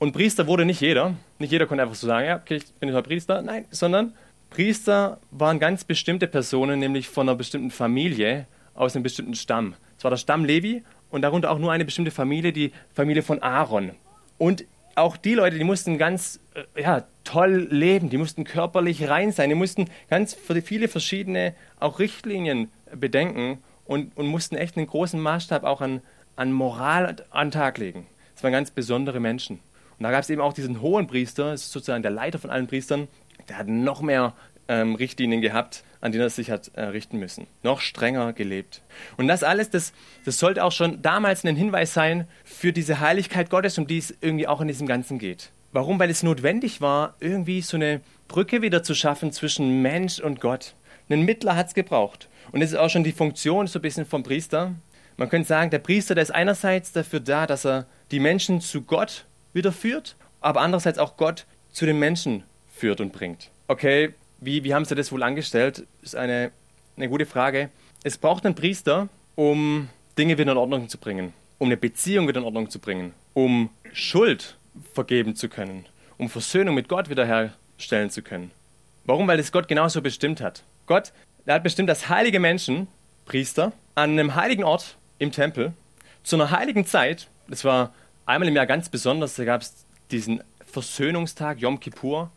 Und 0.00 0.12
Priester 0.12 0.46
wurde 0.46 0.64
nicht 0.64 0.80
jeder. 0.80 1.14
Nicht 1.38 1.52
jeder 1.52 1.66
konnte 1.66 1.82
einfach 1.82 1.94
so 1.94 2.06
sagen, 2.06 2.26
ja, 2.26 2.36
okay, 2.36 2.56
ich 2.56 2.72
bin 2.80 2.88
jetzt 2.88 3.04
Priester. 3.04 3.42
Nein, 3.42 3.66
sondern 3.70 4.14
Priester 4.48 5.20
waren 5.30 5.58
ganz 5.58 5.84
bestimmte 5.84 6.26
Personen, 6.26 6.80
nämlich 6.80 7.06
von 7.06 7.28
einer 7.28 7.36
bestimmten 7.36 7.70
Familie 7.70 8.46
aus 8.74 8.96
einem 8.96 9.02
bestimmten 9.02 9.34
Stamm. 9.34 9.74
Es 9.98 10.04
war 10.04 10.10
der 10.10 10.16
Stamm 10.16 10.46
Levi 10.46 10.82
und 11.10 11.20
darunter 11.20 11.50
auch 11.50 11.58
nur 11.58 11.70
eine 11.70 11.84
bestimmte 11.84 12.10
Familie, 12.10 12.54
die 12.54 12.72
Familie 12.94 13.22
von 13.22 13.42
Aaron. 13.42 13.90
Und 14.38 14.64
auch 14.94 15.18
die 15.18 15.34
Leute, 15.34 15.58
die 15.58 15.64
mussten 15.64 15.98
ganz 15.98 16.40
äh, 16.54 16.80
ja, 16.80 17.04
toll 17.24 17.68
leben, 17.70 18.08
die 18.08 18.16
mussten 18.16 18.44
körperlich 18.44 19.06
rein 19.06 19.32
sein, 19.32 19.50
die 19.50 19.54
mussten 19.54 19.90
ganz 20.08 20.34
viele 20.34 20.88
verschiedene 20.88 21.54
auch 21.78 21.98
Richtlinien 21.98 22.70
bedenken 22.94 23.58
und, 23.84 24.16
und 24.16 24.26
mussten 24.28 24.56
echt 24.56 24.78
einen 24.78 24.86
großen 24.86 25.20
Maßstab 25.20 25.62
auch 25.62 25.82
an, 25.82 26.00
an 26.36 26.52
Moral 26.52 27.16
an 27.28 27.48
den 27.48 27.52
Tag 27.52 27.76
legen. 27.76 28.06
Das 28.34 28.42
waren 28.42 28.52
ganz 28.52 28.70
besondere 28.70 29.20
Menschen. 29.20 29.60
Und 30.00 30.04
da 30.04 30.12
gab 30.12 30.22
es 30.22 30.30
eben 30.30 30.40
auch 30.40 30.54
diesen 30.54 30.80
hohen 30.80 31.06
Priester, 31.06 31.50
das 31.50 31.64
ist 31.64 31.72
sozusagen 31.72 32.02
der 32.02 32.10
Leiter 32.10 32.38
von 32.38 32.48
allen 32.48 32.66
Priestern, 32.66 33.06
der 33.50 33.58
hat 33.58 33.68
noch 33.68 34.00
mehr 34.00 34.32
ähm, 34.66 34.94
Richtlinien 34.94 35.42
gehabt, 35.42 35.84
an 36.00 36.10
denen 36.10 36.24
er 36.24 36.30
sich 36.30 36.50
hat 36.50 36.70
äh, 36.74 36.84
richten 36.84 37.18
müssen. 37.18 37.46
Noch 37.62 37.80
strenger 37.80 38.32
gelebt. 38.32 38.80
Und 39.18 39.28
das 39.28 39.42
alles, 39.42 39.68
das, 39.68 39.92
das 40.24 40.38
sollte 40.38 40.64
auch 40.64 40.72
schon 40.72 41.02
damals 41.02 41.44
ein 41.44 41.54
Hinweis 41.54 41.92
sein 41.92 42.26
für 42.44 42.72
diese 42.72 43.00
Heiligkeit 43.00 43.50
Gottes, 43.50 43.76
um 43.76 43.86
die 43.86 43.98
es 43.98 44.16
irgendwie 44.22 44.48
auch 44.48 44.62
in 44.62 44.68
diesem 44.68 44.86
Ganzen 44.86 45.18
geht. 45.18 45.50
Warum? 45.70 45.98
Weil 45.98 46.08
es 46.08 46.22
notwendig 46.22 46.80
war, 46.80 47.14
irgendwie 47.20 47.60
so 47.60 47.76
eine 47.76 48.00
Brücke 48.26 48.62
wieder 48.62 48.82
zu 48.82 48.94
schaffen 48.94 49.32
zwischen 49.32 49.82
Mensch 49.82 50.18
und 50.18 50.40
Gott. 50.40 50.76
Einen 51.10 51.26
Mittler 51.26 51.56
hat 51.56 51.66
es 51.66 51.74
gebraucht. 51.74 52.30
Und 52.52 52.60
das 52.60 52.70
ist 52.70 52.78
auch 52.78 52.88
schon 52.88 53.04
die 53.04 53.12
Funktion 53.12 53.66
so 53.66 53.80
ein 53.80 53.82
bisschen 53.82 54.06
vom 54.06 54.22
Priester, 54.22 54.76
man 55.20 55.28
könnte 55.28 55.48
sagen, 55.48 55.68
der 55.68 55.80
Priester, 55.80 56.14
der 56.14 56.22
ist 56.22 56.30
einerseits 56.34 56.92
dafür 56.92 57.20
da, 57.20 57.46
dass 57.46 57.66
er 57.66 57.84
die 58.10 58.20
Menschen 58.20 58.62
zu 58.62 58.80
Gott 58.80 59.26
wieder 59.52 59.72
führt, 59.72 60.16
aber 60.40 60.60
andererseits 60.60 60.98
auch 60.98 61.16
Gott 61.16 61.46
zu 61.72 61.86
den 61.86 61.98
Menschen 61.98 62.44
führt 62.72 63.00
und 63.00 63.12
bringt. 63.12 63.50
Okay, 63.68 64.14
wie, 64.40 64.64
wie 64.64 64.74
haben 64.74 64.84
sie 64.84 64.94
das 64.94 65.12
wohl 65.12 65.22
angestellt? 65.22 65.86
Ist 66.02 66.16
eine, 66.16 66.50
eine 66.96 67.08
gute 67.08 67.26
Frage. 67.26 67.70
Es 68.02 68.18
braucht 68.18 68.44
einen 68.44 68.54
Priester, 68.54 69.08
um 69.34 69.88
Dinge 70.18 70.38
wieder 70.38 70.52
in 70.52 70.58
Ordnung 70.58 70.88
zu 70.88 70.98
bringen, 70.98 71.32
um 71.58 71.68
eine 71.68 71.76
Beziehung 71.76 72.26
wieder 72.26 72.40
in 72.40 72.46
Ordnung 72.46 72.70
zu 72.70 72.78
bringen, 72.78 73.14
um 73.34 73.70
Schuld 73.92 74.56
vergeben 74.94 75.36
zu 75.36 75.48
können, 75.48 75.86
um 76.16 76.28
Versöhnung 76.28 76.74
mit 76.74 76.88
Gott 76.88 77.10
wiederherstellen 77.10 78.10
zu 78.10 78.22
können. 78.22 78.50
Warum? 79.04 79.28
Weil 79.28 79.38
es 79.38 79.52
Gott 79.52 79.68
genauso 79.68 80.02
bestimmt 80.02 80.40
hat. 80.40 80.62
Gott 80.86 81.12
der 81.46 81.54
hat 81.54 81.62
bestimmt, 81.62 81.88
dass 81.88 82.08
heilige 82.08 82.40
Menschen, 82.40 82.88
Priester, 83.24 83.72
an 83.94 84.10
einem 84.10 84.34
heiligen 84.34 84.64
Ort 84.64 84.96
im 85.18 85.32
Tempel 85.32 85.72
zu 86.22 86.36
einer 86.36 86.50
heiligen 86.50 86.86
Zeit, 86.86 87.28
das 87.48 87.64
war 87.64 87.92
einmal 88.30 88.48
im 88.48 88.56
Jahr 88.56 88.66
ganz 88.66 88.88
besonders, 88.88 89.34
da 89.34 89.44
gab 89.44 89.62
es 89.62 89.84
diesen 90.10 90.42
Versöhnungstag, 90.64 91.60
Yom 91.60 91.80
Kippur, 91.80 92.30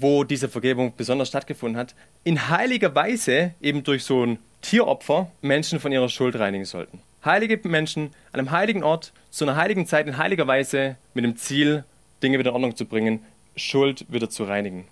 wo 0.00 0.24
diese 0.24 0.48
Vergebung 0.48 0.94
besonders 0.96 1.28
stattgefunden 1.28 1.78
hat, 1.78 1.94
in 2.24 2.48
heiliger 2.48 2.94
Weise 2.94 3.54
eben 3.60 3.84
durch 3.84 4.04
so 4.04 4.24
ein 4.24 4.38
Tieropfer 4.62 5.30
Menschen 5.42 5.78
von 5.78 5.92
ihrer 5.92 6.08
Schuld 6.08 6.38
reinigen 6.38 6.64
sollten. 6.64 7.00
Heilige 7.24 7.60
Menschen 7.68 8.10
an 8.32 8.40
einem 8.40 8.50
heiligen 8.50 8.82
Ort, 8.82 9.12
zu 9.30 9.44
einer 9.44 9.56
heiligen 9.56 9.86
Zeit, 9.86 10.06
in 10.06 10.18
heiliger 10.18 10.46
Weise, 10.46 10.96
mit 11.12 11.24
dem 11.24 11.36
Ziel, 11.36 11.84
Dinge 12.22 12.38
wieder 12.38 12.50
in 12.50 12.54
Ordnung 12.54 12.76
zu 12.76 12.86
bringen, 12.86 13.20
Schuld 13.56 14.06
wieder 14.08 14.30
zu 14.30 14.44
reinigen. 14.44 14.86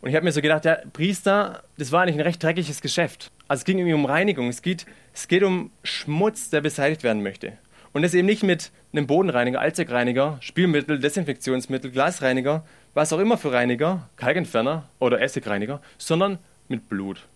Und 0.00 0.10
ich 0.10 0.16
habe 0.16 0.24
mir 0.24 0.32
so 0.32 0.40
gedacht, 0.40 0.64
der 0.64 0.84
Priester, 0.92 1.62
das 1.78 1.92
war 1.92 2.02
eigentlich 2.02 2.16
ein 2.16 2.20
recht 2.20 2.42
dreckiges 2.42 2.80
Geschäft. 2.80 3.30
Also 3.48 3.60
es 3.60 3.64
ging 3.64 3.78
irgendwie 3.78 3.94
um 3.94 4.04
Reinigung, 4.04 4.48
es 4.48 4.62
geht, 4.62 4.86
es 5.14 5.28
geht 5.28 5.42
um 5.42 5.70
Schmutz, 5.82 6.50
der 6.50 6.60
beseitigt 6.60 7.02
werden 7.02 7.22
möchte. 7.22 7.54
Und 7.96 8.02
das 8.02 8.12
eben 8.12 8.26
nicht 8.26 8.42
mit 8.42 8.72
einem 8.92 9.06
Bodenreiniger, 9.06 9.58
Allzweckreiniger, 9.58 10.36
Spülmittel, 10.42 10.98
Desinfektionsmittel, 10.98 11.90
Glasreiniger, 11.90 12.62
was 12.92 13.10
auch 13.14 13.18
immer 13.18 13.38
für 13.38 13.52
Reiniger, 13.52 14.10
Kalkentferner 14.16 14.86
oder 14.98 15.22
Essigreiniger, 15.22 15.80
sondern 15.96 16.38
mit 16.68 16.90
Blut. 16.90 17.26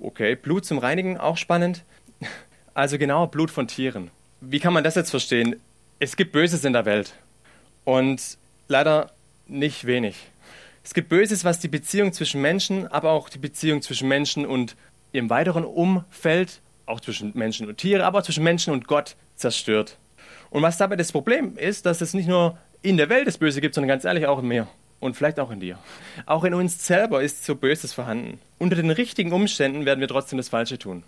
Okay, 0.00 0.34
Blut 0.36 0.66
zum 0.66 0.76
Reinigen, 0.76 1.16
auch 1.16 1.38
spannend. 1.38 1.84
Also 2.74 2.98
genau 2.98 3.26
Blut 3.26 3.50
von 3.50 3.68
Tieren. 3.68 4.10
Wie 4.42 4.58
kann 4.58 4.74
man 4.74 4.84
das 4.84 4.96
jetzt 4.96 5.08
verstehen? 5.08 5.56
Es 5.98 6.14
gibt 6.14 6.32
Böses 6.32 6.62
in 6.66 6.74
der 6.74 6.84
Welt 6.84 7.14
und 7.84 8.36
leider 8.68 9.12
nicht 9.46 9.86
wenig. 9.86 10.16
Es 10.84 10.92
gibt 10.92 11.08
Böses, 11.08 11.42
was 11.46 11.58
die 11.58 11.68
Beziehung 11.68 12.12
zwischen 12.12 12.42
Menschen, 12.42 12.86
aber 12.86 13.12
auch 13.12 13.30
die 13.30 13.38
Beziehung 13.38 13.80
zwischen 13.80 14.08
Menschen 14.08 14.44
und 14.44 14.76
ihrem 15.12 15.30
weiteren 15.30 15.64
Umfeld, 15.64 16.60
auch 16.84 17.00
zwischen 17.00 17.32
Menschen 17.34 17.66
und 17.66 17.78
Tiere, 17.78 18.04
aber 18.04 18.18
auch 18.18 18.22
zwischen 18.22 18.44
Menschen 18.44 18.74
und 18.74 18.86
Gott 18.86 19.16
zerstört. 19.36 19.98
Und 20.52 20.60
was 20.60 20.76
dabei 20.76 20.96
das 20.96 21.12
Problem 21.12 21.56
ist, 21.56 21.86
dass 21.86 22.02
es 22.02 22.12
nicht 22.12 22.28
nur 22.28 22.58
in 22.82 22.98
der 22.98 23.08
Welt 23.08 23.26
das 23.26 23.38
Böse 23.38 23.62
gibt, 23.62 23.74
sondern 23.74 23.88
ganz 23.88 24.04
ehrlich 24.04 24.26
auch 24.26 24.40
in 24.40 24.48
mir 24.48 24.68
und 25.00 25.16
vielleicht 25.16 25.40
auch 25.40 25.50
in 25.50 25.60
dir. 25.60 25.78
Auch 26.26 26.44
in 26.44 26.52
uns 26.52 26.86
selber 26.86 27.22
ist 27.22 27.46
so 27.46 27.54
Böses 27.54 27.94
vorhanden. 27.94 28.38
Unter 28.58 28.76
den 28.76 28.90
richtigen 28.90 29.32
Umständen 29.32 29.86
werden 29.86 30.00
wir 30.00 30.08
trotzdem 30.08 30.36
das 30.36 30.50
Falsche 30.50 30.78
tun. 30.78 31.04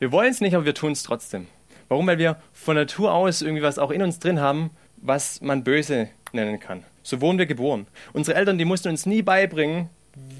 Wir 0.00 0.10
wollen 0.10 0.32
es 0.32 0.40
nicht, 0.40 0.56
aber 0.56 0.64
wir 0.64 0.74
tun 0.74 0.90
es 0.90 1.04
trotzdem. 1.04 1.46
Warum? 1.86 2.08
Weil 2.08 2.18
wir 2.18 2.38
von 2.52 2.74
Natur 2.74 3.14
aus 3.14 3.40
irgendwie 3.40 3.62
was 3.62 3.78
auch 3.78 3.92
in 3.92 4.02
uns 4.02 4.18
drin 4.18 4.40
haben, 4.40 4.70
was 4.96 5.40
man 5.42 5.62
böse 5.62 6.08
nennen 6.32 6.58
kann. 6.58 6.82
So 7.04 7.20
wurden 7.20 7.38
wir 7.38 7.46
geboren. 7.46 7.86
Unsere 8.12 8.36
Eltern, 8.36 8.58
die 8.58 8.64
mussten 8.64 8.88
uns 8.88 9.06
nie 9.06 9.22
beibringen, 9.22 9.90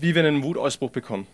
wie 0.00 0.16
wir 0.16 0.24
einen 0.24 0.42
Wutausbruch 0.42 0.90
bekommen. 0.90 1.28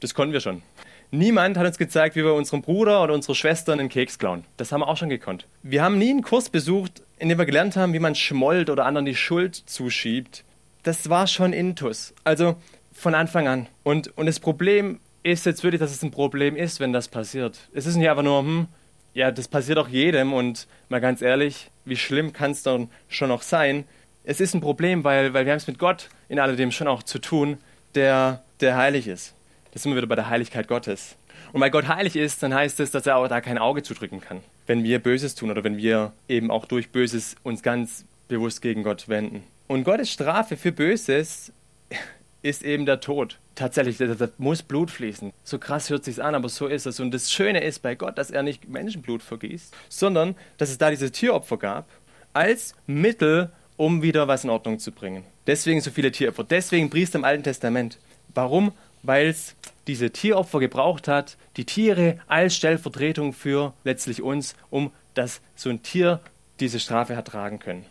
Das 0.00 0.12
konnten 0.12 0.32
wir 0.32 0.40
schon. 0.40 0.62
Niemand 1.10 1.56
hat 1.56 1.66
uns 1.66 1.78
gezeigt, 1.78 2.16
wie 2.16 2.24
wir 2.24 2.34
unserem 2.34 2.62
Bruder 2.62 3.02
oder 3.02 3.14
unserer 3.14 3.34
Schwester 3.34 3.72
einen 3.72 3.88
Keks 3.88 4.18
klauen. 4.18 4.44
Das 4.56 4.72
haben 4.72 4.80
wir 4.80 4.88
auch 4.88 4.96
schon 4.96 5.08
gekonnt. 5.08 5.46
Wir 5.62 5.82
haben 5.82 5.98
nie 5.98 6.10
einen 6.10 6.22
Kurs 6.22 6.48
besucht, 6.48 7.02
in 7.18 7.28
dem 7.28 7.38
wir 7.38 7.46
gelernt 7.46 7.76
haben, 7.76 7.92
wie 7.92 7.98
man 7.98 8.14
schmollt 8.14 8.70
oder 8.70 8.86
anderen 8.86 9.06
die 9.06 9.14
Schuld 9.14 9.54
zuschiebt. 9.54 10.44
Das 10.82 11.08
war 11.08 11.26
schon 11.26 11.52
Intus. 11.52 12.14
Also 12.24 12.56
von 12.92 13.14
Anfang 13.14 13.48
an. 13.48 13.66
Und, 13.82 14.16
und 14.16 14.26
das 14.26 14.40
Problem 14.40 15.00
ist 15.22 15.46
jetzt 15.46 15.62
wirklich, 15.62 15.80
dass 15.80 15.92
es 15.92 16.02
ein 16.02 16.10
Problem 16.10 16.56
ist, 16.56 16.80
wenn 16.80 16.92
das 16.92 17.08
passiert. 17.08 17.68
Es 17.72 17.86
ist 17.86 17.96
nicht 17.96 18.08
einfach 18.08 18.22
nur, 18.22 18.40
hm, 18.40 18.66
ja, 19.14 19.30
das 19.30 19.48
passiert 19.48 19.78
auch 19.78 19.88
jedem 19.88 20.32
und 20.32 20.66
mal 20.88 21.00
ganz 21.00 21.22
ehrlich, 21.22 21.70
wie 21.84 21.96
schlimm 21.96 22.32
kann 22.32 22.50
es 22.50 22.62
dann 22.62 22.88
schon 23.08 23.28
noch 23.28 23.42
sein? 23.42 23.84
es 24.24 24.40
ist 24.40 24.54
ein 24.54 24.60
Problem, 24.60 25.04
weil, 25.04 25.34
weil 25.34 25.44
wir 25.44 25.52
haben 25.52 25.58
es 25.58 25.66
mit 25.66 25.78
Gott 25.78 26.08
in 26.28 26.38
alledem 26.38 26.72
schon 26.72 26.88
auch 26.88 27.02
zu 27.02 27.18
tun, 27.18 27.58
der, 27.94 28.42
der 28.60 28.76
heilig 28.76 29.06
ist. 29.06 29.34
Das 29.74 29.82
sind 29.82 29.90
wir 29.92 29.96
wieder 29.96 30.06
bei 30.06 30.14
der 30.14 30.30
Heiligkeit 30.30 30.68
Gottes. 30.68 31.16
Und 31.52 31.60
weil 31.60 31.70
Gott 31.70 31.88
heilig 31.88 32.14
ist, 32.14 32.42
dann 32.44 32.54
heißt 32.54 32.78
es, 32.78 32.92
dass 32.92 33.06
er 33.06 33.16
auch 33.16 33.26
da 33.26 33.40
kein 33.40 33.58
Auge 33.58 33.82
zudrücken 33.82 34.20
kann, 34.20 34.40
wenn 34.68 34.84
wir 34.84 35.00
Böses 35.00 35.34
tun 35.34 35.50
oder 35.50 35.64
wenn 35.64 35.76
wir 35.76 36.12
eben 36.28 36.52
auch 36.52 36.64
durch 36.64 36.90
Böses 36.90 37.34
uns 37.42 37.62
ganz 37.62 38.06
bewusst 38.28 38.62
gegen 38.62 38.84
Gott 38.84 39.08
wenden. 39.08 39.42
Und 39.66 39.82
Gottes 39.82 40.10
Strafe 40.10 40.56
für 40.56 40.70
Böses 40.70 41.52
ist 42.42 42.62
eben 42.62 42.86
der 42.86 43.00
Tod. 43.00 43.40
Tatsächlich, 43.56 43.98
da, 43.98 44.28
muss 44.38 44.62
Blut 44.62 44.92
fließen. 44.92 45.32
So 45.42 45.58
krass 45.58 45.90
hört 45.90 46.04
sich 46.04 46.22
an, 46.22 46.36
aber 46.36 46.48
so 46.48 46.68
ist 46.68 46.86
es. 46.86 47.00
Und 47.00 47.12
das 47.12 47.32
Schöne 47.32 47.60
ist 47.60 47.82
bei 47.82 47.96
Gott, 47.96 48.16
dass 48.16 48.30
er 48.30 48.44
nicht 48.44 48.68
Menschenblut 48.68 49.22
vergießt, 49.22 49.74
sondern 49.88 50.36
dass 50.56 50.70
es 50.70 50.78
da 50.78 50.90
diese 50.90 51.10
Tieropfer 51.10 51.56
gab 51.56 51.88
als 52.32 52.76
Mittel, 52.86 53.50
um 53.76 54.02
wieder 54.02 54.28
was 54.28 54.44
in 54.44 54.50
Ordnung 54.50 54.78
zu 54.78 54.92
bringen. 54.92 55.24
Deswegen 55.48 55.80
so 55.80 55.90
viele 55.90 56.12
Tieropfer. 56.12 56.44
Deswegen 56.44 56.90
Priester 56.90 57.18
im 57.18 57.24
Alten 57.24 57.42
Testament. 57.42 57.98
Warum? 58.34 58.72
Weil 59.04 59.28
es 59.28 59.54
diese 59.86 60.10
Tieropfer 60.10 60.60
gebraucht 60.60 61.08
hat, 61.08 61.36
die 61.56 61.64
Tiere 61.64 62.18
als 62.26 62.56
Stellvertretung 62.56 63.32
für 63.32 63.74
letztlich 63.84 64.22
uns, 64.22 64.56
um 64.70 64.90
dass 65.14 65.40
so 65.54 65.70
ein 65.70 65.82
Tier 65.82 66.20
diese 66.60 66.80
Strafe 66.80 67.16
hat 67.16 67.28
tragen 67.28 67.58
können. 67.58 67.84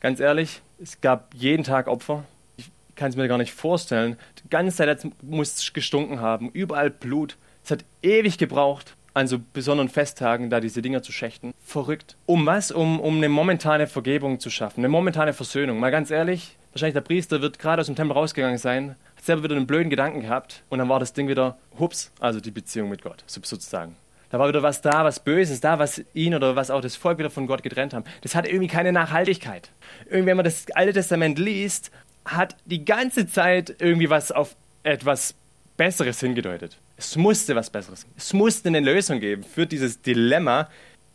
Ganz 0.00 0.20
ehrlich, 0.20 0.62
es 0.80 1.00
gab 1.00 1.34
jeden 1.34 1.64
Tag 1.64 1.88
Opfer. 1.88 2.24
Ich 2.56 2.70
kann 2.94 3.10
es 3.10 3.16
mir 3.16 3.28
gar 3.28 3.38
nicht 3.38 3.52
vorstellen. 3.52 4.16
Die 4.44 4.50
ganze 4.50 4.76
Zeit 4.76 5.06
muss 5.22 5.56
es 5.56 5.72
gestunken 5.72 6.20
haben, 6.20 6.50
überall 6.50 6.90
Blut. 6.90 7.36
Es 7.64 7.70
hat 7.70 7.84
ewig 8.02 8.38
gebraucht, 8.38 8.96
an 9.14 9.26
so 9.26 9.38
besonderen 9.52 9.88
Festtagen 9.88 10.50
da 10.50 10.60
diese 10.60 10.82
Dinger 10.82 11.02
zu 11.02 11.12
schächten. 11.12 11.52
Verrückt. 11.64 12.16
Um 12.26 12.46
was? 12.46 12.70
Um, 12.70 12.98
um 13.00 13.16
eine 13.16 13.28
momentane 13.28 13.86
Vergebung 13.86 14.40
zu 14.40 14.50
schaffen, 14.50 14.80
eine 14.80 14.88
momentane 14.88 15.32
Versöhnung. 15.32 15.78
Mal 15.78 15.90
ganz 15.90 16.10
ehrlich, 16.10 16.56
wahrscheinlich 16.72 16.94
der 16.94 17.00
Priester 17.02 17.40
wird 17.40 17.58
gerade 17.58 17.80
aus 17.80 17.86
dem 17.86 17.96
Tempel 17.96 18.16
rausgegangen 18.16 18.58
sein, 18.58 18.96
hat 19.16 19.24
selber 19.24 19.44
wieder 19.44 19.56
einen 19.56 19.66
blöden 19.66 19.90
Gedanken 19.90 20.20
gehabt 20.20 20.62
und 20.68 20.78
dann 20.78 20.88
war 20.88 21.00
das 21.00 21.12
Ding 21.12 21.28
wieder, 21.28 21.58
hups, 21.78 22.12
also 22.20 22.40
die 22.40 22.50
Beziehung 22.50 22.88
mit 22.88 23.02
Gott, 23.02 23.24
sozusagen. 23.26 23.96
Da 24.30 24.38
war 24.38 24.48
wieder 24.48 24.62
was 24.62 24.80
da, 24.80 25.04
was 25.04 25.20
Böses 25.20 25.60
da, 25.60 25.78
was 25.78 26.02
ihn 26.14 26.34
oder 26.34 26.56
was 26.56 26.70
auch 26.70 26.80
das 26.80 26.96
Volk 26.96 27.18
wieder 27.18 27.28
von 27.28 27.46
Gott 27.46 27.62
getrennt 27.62 27.92
haben. 27.92 28.04
Das 28.22 28.34
hat 28.34 28.46
irgendwie 28.46 28.66
keine 28.66 28.90
Nachhaltigkeit. 28.90 29.70
Irgendwie, 30.06 30.26
wenn 30.28 30.38
man 30.38 30.44
das 30.44 30.64
Alte 30.74 30.94
Testament 30.94 31.38
liest, 31.38 31.90
hat 32.24 32.56
die 32.64 32.82
ganze 32.82 33.26
Zeit 33.26 33.76
irgendwie 33.78 34.08
was 34.08 34.32
auf 34.32 34.56
etwas 34.84 35.34
Besseres 35.76 36.20
hingedeutet. 36.20 36.78
Es 36.96 37.16
musste 37.16 37.54
was 37.56 37.68
Besseres. 37.68 38.06
Es 38.16 38.32
musste 38.32 38.68
eine 38.68 38.80
Lösung 38.80 39.20
geben 39.20 39.42
für 39.42 39.66
dieses 39.66 40.00
Dilemma. 40.00 40.70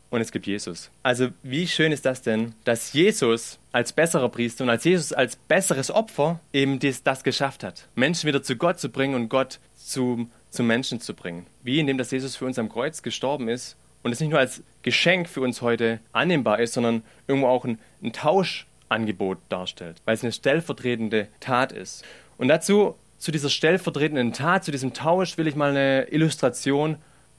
Und 0.10 0.22
es 0.22 0.32
gibt 0.32 0.48
Jesus. 0.48 0.90
Also 1.04 1.30
wie 1.44 1.68
schön 1.68 1.92
ist 1.92 2.06
das 2.06 2.22
denn, 2.22 2.54
dass 2.64 2.94
Jesus 2.94 3.60
als 3.72 3.92
besserer 3.92 4.30
Priester 4.30 4.64
und 4.64 4.70
als 4.70 4.84
Jesus 4.86 5.12
als 5.12 5.36
besseres 5.36 5.92
Opfer 5.92 6.40
eben 6.54 6.80
dies, 6.80 7.04
das 7.04 7.24
geschafft 7.24 7.64
hat. 7.64 7.88
Menschen 7.96 8.28
wieder 8.28 8.42
zu 8.42 8.56
Gott 8.56 8.80
zu 8.80 8.90
bringen 8.90 9.16
und 9.16 9.30
Gott 9.30 9.60
zum, 9.76 10.32
zum 10.50 10.68
Menschen 10.68 11.02
zu 11.02 11.14
bringen. 11.14 11.46
Wie 11.64 11.80
indem 11.80 11.98
dass 11.98 12.12
Jesus 12.12 12.36
für 12.36 12.46
uns 12.46 12.58
am 12.58 12.70
Kreuz 12.70 13.02
gestorben 13.02 13.50
ist 13.50 13.76
und 14.02 14.12
es 14.12 14.20
nicht 14.20 14.30
nur 14.30 14.40
als 14.40 14.64
Geschenk 14.82 15.28
für 15.28 15.42
uns 15.42 15.62
heute 15.62 16.00
annehmbar 16.14 16.60
ist, 16.60 16.74
sondern 16.74 17.04
irgendwo 17.28 17.48
auch 17.48 17.66
ein, 17.66 17.78
ein 18.02 18.14
Tauschangebot 18.14 19.40
darstellt, 19.50 20.02
weil 20.06 20.16
es 20.16 20.24
eine 20.24 20.32
stellvertretende 20.32 21.28
Tat 21.42 21.74
ist. 21.74 22.06
Und 22.38 22.48
dazu 22.48 22.96
zu 23.18 23.32
dieser 23.32 23.50
stellvertretenden 23.50 24.32
Tat, 24.32 24.64
zu 24.64 24.72
diesem 24.72 24.94
Tausch 24.94 25.38
will 25.38 25.48
ich 25.48 25.56
mal 25.56 25.72
eine 25.72 26.08
Illustration. 26.12 26.98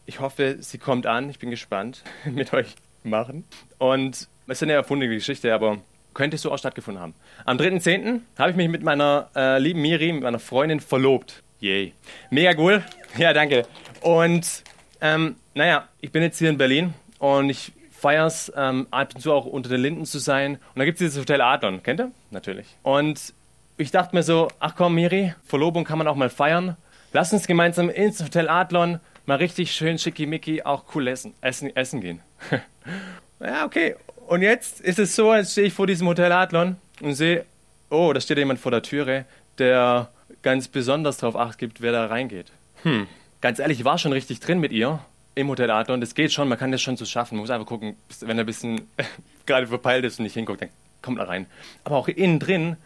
Ich 0.09 0.21
hoffe, 0.21 0.57
sie 0.61 0.79
kommt 0.79 1.07
an. 1.07 1.29
Ich 1.29 1.38
bin 1.38 1.50
gespannt 1.50 2.03
mit 2.25 2.55
euch 2.55 2.77
machen. 3.05 3.45
Und 3.77 4.17
es 4.17 4.29
ist 4.47 4.62
eine 4.62 4.73
erfundene 4.73 5.15
Geschichte, 5.15 5.53
aber 5.53 5.83
könnte 6.15 6.38
so 6.38 6.50
auch 6.50 6.57
stattgefunden 6.57 7.00
haben. 7.00 7.15
Am 7.45 7.59
3.10. 7.59 8.21
habe 8.38 8.50
ich 8.50 8.57
mich 8.57 8.71
mit 8.71 8.83
meiner 8.83 9.29
äh, 9.37 9.59
lieben 9.59 9.83
Miri, 9.83 10.11
mit 10.15 10.23
meiner 10.23 10.38
Freundin, 10.38 10.81
verlobt. 10.81 11.43
Yay. 11.61 11.93
Mega 12.31 12.59
cool. 12.59 12.83
Ja, 13.19 13.35
danke. 13.35 13.67
Und 14.00 14.65
ähm, 15.03 15.37
naja, 15.55 15.88
ich 16.00 16.11
bin 16.11 16.23
jetzt 16.23 16.38
hier 16.38 16.49
in 16.49 16.59
Berlin 16.59 16.95
und 17.19 17.50
ich 17.50 17.73
feiere 17.91 18.27
es, 18.27 18.50
ähm, 18.57 18.87
ab 18.91 19.15
und 19.15 19.21
zu 19.21 19.33
auch 19.33 19.45
unter 19.45 19.69
den 19.69 19.83
Linden 19.83 20.07
zu 20.07 20.19
sein. 20.19 20.55
Und 20.55 20.79
da 20.79 20.85
gibt 20.87 20.97
es 20.97 21.00
dieses 21.00 21.21
Hotel 21.21 21.43
Adlon. 21.43 21.83
Kennt 21.83 22.00
ihr? 22.00 22.12
Natürlich. 22.31 22.67
Und 22.83 23.35
ich 23.77 23.91
dachte 23.91 24.17
mir 24.17 24.23
so, 24.23 24.49
ach 24.59 24.75
komm, 24.75 24.95
Miri, 24.95 25.35
Verlobung 25.45 25.85
kann 25.85 25.99
man 25.99 26.07
auch 26.09 26.17
mal 26.17 26.31
feiern. 26.31 26.77
Lass 27.12 27.33
uns 27.33 27.47
gemeinsam 27.47 27.91
ins 27.91 28.23
Hotel 28.23 28.49
Adlon 28.49 29.00
mal 29.29 29.37
richtig 29.37 29.73
schön 29.73 29.99
schickimicki 29.99 30.63
auch 30.63 30.85
cool 30.95 31.07
essen, 31.07 31.35
essen, 31.43 31.77
essen 31.77 32.01
gehen. 32.01 32.21
ja, 33.41 33.67
okay. 33.67 33.95
Und 34.27 34.43
jetzt 34.43 34.81
ist 34.81 34.99
es 34.99 35.15
so, 35.15 35.35
jetzt 35.35 35.53
stehe 35.53 35.67
ich 35.67 35.75
vor 35.75 35.87
diesem 35.87 36.09
Hotel 36.09 36.33
Adlon 36.33 36.77
und 37.03 37.15
sehe, 37.15 37.45
oh, 37.91 38.13
da 38.13 38.21
steht 38.21 38.39
jemand 38.39 38.59
vor 38.59 38.71
der 38.71 38.83
Türe, 38.83 39.27
der 39.59 40.09
ganz 40.43 40.69
besonders 40.69 41.19
darauf 41.19 41.37
acht 41.37 41.59
gibt, 41.59 41.83
wer 41.83 41.93
da 41.93 42.07
reingeht. 42.07 42.53
Hm, 42.83 43.07
ganz 43.43 43.59
ehrlich, 43.59 43.81
ich 43.81 43.85
war 43.85 43.99
schon 43.99 44.13
richtig 44.13 44.41
drin 44.41 44.61
mit 44.61 44.73
ihr 44.73 44.99
im 45.35 45.49
Hotel 45.49 45.71
Adlon. 45.71 46.01
Das 46.01 46.15
geht 46.15 46.33
schon, 46.33 46.49
man 46.49 46.59
kann 46.59 46.73
das 46.73 46.81
schon 46.81 46.97
so 46.97 47.05
schaffen. 47.05 47.37
Man 47.37 47.43
muss 47.43 47.51
einfach 47.51 47.67
gucken, 47.67 47.97
wenn 48.21 48.39
er 48.39 48.45
ein 48.45 48.47
bisschen 48.47 48.89
gerade 49.47 49.67
verpeilt 49.67 50.07
ist 50.07 50.19
und 50.19 50.23
nicht 50.23 50.35
hinguckt, 50.35 50.63
dann 50.63 50.71
kommt 51.03 51.19
er 51.19 51.29
rein. 51.29 51.47
Aber 51.85 51.97
auch 51.97 52.09
innen 52.09 52.39
drin 52.39 52.77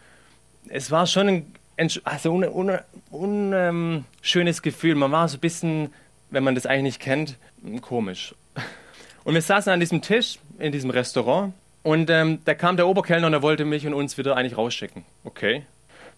es 0.69 0.91
war 0.91 1.07
schon 1.07 1.27
ein 1.27 1.53
also 2.03 2.31
un, 2.33 2.43
un, 2.43 2.79
un 3.11 3.53
ähm, 3.53 4.05
schönes 4.21 4.61
Gefühl. 4.61 4.95
Man 4.95 5.11
war 5.11 5.27
so 5.27 5.37
ein 5.37 5.39
bisschen, 5.39 5.89
wenn 6.33 6.43
man 6.43 6.55
das 6.55 6.65
eigentlich 6.65 6.83
nicht 6.83 6.99
kennt, 6.99 7.37
komisch. 7.81 8.35
Und 9.23 9.35
wir 9.35 9.41
saßen 9.41 9.71
an 9.71 9.79
diesem 9.79 10.01
Tisch 10.01 10.39
in 10.59 10.71
diesem 10.71 10.89
Restaurant 10.89 11.53
und 11.83 12.09
ähm, 12.09 12.39
da 12.45 12.55
kam 12.55 12.75
der 12.75 12.87
Oberkellner 12.87 13.27
und 13.27 13.33
er 13.33 13.41
wollte 13.41 13.65
mich 13.65 13.85
und 13.85 13.93
uns 13.93 14.17
wieder 14.17 14.35
eigentlich 14.35 14.57
rausschicken. 14.57 15.05
Okay. 15.23 15.65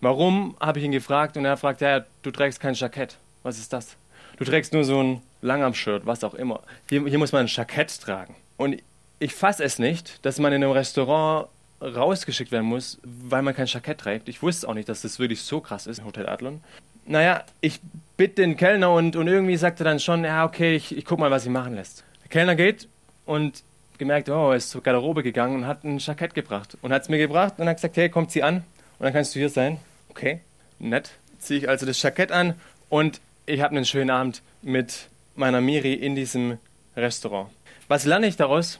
Warum, 0.01 0.55
habe 0.59 0.79
ich 0.79 0.85
ihn 0.85 0.91
gefragt 0.91 1.37
und 1.37 1.45
er 1.45 1.57
fragt, 1.57 1.81
ja, 1.81 2.05
du 2.21 2.31
trägst 2.31 2.59
kein 2.59 2.73
Jackett. 2.73 3.17
Was 3.43 3.57
ist 3.57 3.73
das? 3.73 3.97
Du 4.37 4.43
trägst 4.43 4.73
nur 4.73 4.83
so 4.83 5.01
ein 5.01 5.21
Langarm-Shirt, 5.41 6.05
was 6.05 6.23
auch 6.23 6.33
immer. 6.33 6.61
Hier, 6.89 7.05
hier 7.05 7.17
muss 7.17 7.31
man 7.31 7.45
ein 7.45 7.47
Jackett 7.47 7.99
tragen. 8.01 8.35
Und 8.57 8.81
ich 9.19 9.33
fasse 9.33 9.63
es 9.63 9.79
nicht, 9.79 10.25
dass 10.25 10.39
man 10.39 10.51
in 10.53 10.63
einem 10.63 10.71
Restaurant 10.73 11.47
rausgeschickt 11.81 12.51
werden 12.51 12.65
muss, 12.65 12.99
weil 13.03 13.41
man 13.41 13.53
kein 13.53 13.67
Jackett 13.67 13.99
trägt. 13.99 14.29
Ich 14.29 14.41
wusste 14.41 14.67
auch 14.67 14.73
nicht, 14.73 14.89
dass 14.89 15.01
das 15.01 15.19
wirklich 15.19 15.41
so 15.41 15.61
krass 15.61 15.87
ist, 15.87 16.03
Hotel 16.03 16.27
Adlon. 16.27 16.61
Naja, 17.05 17.43
ich 17.61 17.79
bitte 18.17 18.41
den 18.41 18.57
Kellner 18.57 18.91
und, 18.93 19.15
und 19.15 19.27
irgendwie 19.27 19.57
sagt 19.57 19.79
er 19.79 19.83
dann 19.85 19.99
schon, 19.99 20.23
ja, 20.23 20.45
okay, 20.45 20.75
ich, 20.75 20.95
ich 20.97 21.05
guck 21.05 21.19
mal, 21.19 21.31
was 21.31 21.43
sie 21.43 21.49
machen 21.49 21.75
lässt. 21.75 22.03
Der 22.23 22.29
Kellner 22.29 22.55
geht 22.55 22.87
und 23.25 23.63
gemerkt, 23.97 24.29
oh, 24.29 24.51
er 24.51 24.57
ist 24.57 24.69
zur 24.69 24.83
Garderobe 24.83 25.23
gegangen 25.23 25.55
und 25.55 25.67
hat 25.67 25.83
ein 25.83 25.99
Jackett 25.99 26.33
gebracht. 26.33 26.77
Und 26.81 26.91
hat 26.91 27.03
es 27.03 27.09
mir 27.09 27.17
gebracht 27.17 27.55
und 27.57 27.67
hat 27.67 27.77
gesagt, 27.77 27.97
hey, 27.97 28.09
kommt 28.09 28.31
sie 28.31 28.43
an 28.43 28.57
und 28.99 29.03
dann 29.03 29.13
kannst 29.13 29.35
du 29.35 29.39
hier 29.39 29.49
sein. 29.49 29.79
Okay, 30.09 30.41
nett. 30.79 31.11
Ziehe 31.39 31.59
ich 31.59 31.69
also 31.69 31.85
das 31.85 32.01
Jackett 32.01 32.31
an 32.31 32.55
und 32.89 33.21
ich 33.45 33.61
habe 33.61 33.75
einen 33.75 33.85
schönen 33.85 34.09
Abend 34.09 34.41
mit 34.61 35.07
meiner 35.35 35.61
Miri 35.61 35.93
in 35.93 36.15
diesem 36.15 36.57
Restaurant. 36.95 37.49
Was 37.87 38.05
lerne 38.05 38.27
ich 38.27 38.35
daraus? 38.35 38.79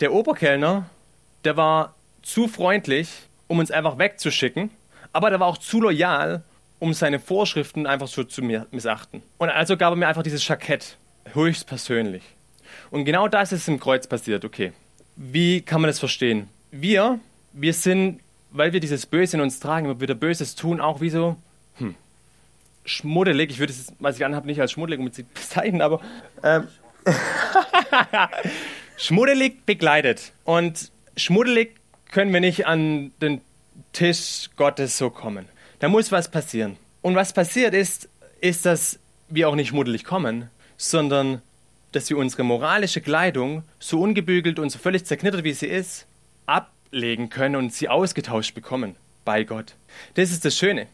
Der 0.00 0.12
Oberkellner, 0.12 0.88
der 1.44 1.56
war 1.56 1.94
zu 2.22 2.48
freundlich, 2.48 3.10
um 3.48 3.58
uns 3.58 3.70
einfach 3.70 3.98
wegzuschicken, 3.98 4.70
aber 5.12 5.30
der 5.30 5.40
war 5.40 5.46
auch 5.46 5.58
zu 5.58 5.80
loyal, 5.80 6.42
um 6.78 6.94
seine 6.94 7.18
Vorschriften 7.18 7.86
einfach 7.86 8.08
so 8.08 8.24
zu 8.24 8.42
missachten. 8.42 9.22
Und 9.38 9.48
also 9.48 9.76
gab 9.76 9.92
er 9.92 9.96
mir 9.96 10.08
einfach 10.08 10.22
dieses 10.22 10.46
Jackett, 10.46 10.96
höchstpersönlich. 11.32 12.22
Und 12.90 13.04
genau 13.04 13.28
das 13.28 13.52
ist 13.52 13.68
im 13.68 13.80
Kreuz 13.80 14.06
passiert. 14.06 14.44
Okay, 14.44 14.72
wie 15.16 15.62
kann 15.62 15.80
man 15.80 15.88
das 15.88 15.98
verstehen? 15.98 16.48
Wir, 16.70 17.18
wir 17.52 17.72
sind, 17.72 18.20
weil 18.50 18.72
wir 18.72 18.80
dieses 18.80 19.06
Böse 19.06 19.36
in 19.36 19.42
uns 19.42 19.60
tragen, 19.60 19.86
immer 19.86 20.00
wieder 20.00 20.14
Böses 20.14 20.54
tun, 20.54 20.80
auch 20.80 21.00
wie 21.00 21.10
so, 21.10 21.36
hm, 21.78 21.94
schmuddelig. 22.84 23.50
Ich 23.50 23.58
würde 23.58 23.72
es, 23.72 23.92
was 23.98 24.16
ich 24.16 24.24
anhabe, 24.24 24.46
nicht 24.46 24.60
als 24.60 24.72
schmuddelig 24.72 25.00
bezeichnen, 25.34 25.80
aber 25.80 26.00
ähm, 26.42 26.68
schmuddelig 28.96 29.64
begleitet. 29.64 30.32
Und 30.44 30.90
schmuddelig 31.16 31.76
können 32.10 32.32
wir 32.32 32.40
nicht 32.40 32.66
an 32.66 33.12
den 33.20 33.40
Tisch 33.92 34.50
Gottes 34.56 34.98
so 34.98 35.10
kommen. 35.10 35.46
Da 35.78 35.88
muss 35.88 36.12
was 36.12 36.30
passieren. 36.30 36.76
Und 37.02 37.14
was 37.14 37.32
passiert 37.32 37.74
ist, 37.74 38.08
ist, 38.40 38.66
dass 38.66 38.98
wir 39.28 39.48
auch 39.48 39.54
nicht 39.54 39.68
schmuddelig 39.68 40.04
kommen, 40.04 40.50
sondern 40.76 41.42
dass 41.92 42.10
wir 42.10 42.18
unsere 42.18 42.44
moralische 42.44 43.00
Kleidung, 43.00 43.62
so 43.78 44.00
ungebügelt 44.00 44.58
und 44.58 44.70
so 44.70 44.78
völlig 44.78 45.04
zerknittert 45.04 45.44
wie 45.44 45.52
sie 45.52 45.66
ist, 45.66 46.06
ablegen 46.46 47.30
können 47.30 47.56
und 47.56 47.72
sie 47.72 47.88
ausgetauscht 47.88 48.54
bekommen 48.54 48.96
bei 49.24 49.44
Gott. 49.44 49.74
Das 50.14 50.30
ist 50.30 50.44
das 50.44 50.56
Schöne, 50.56 50.86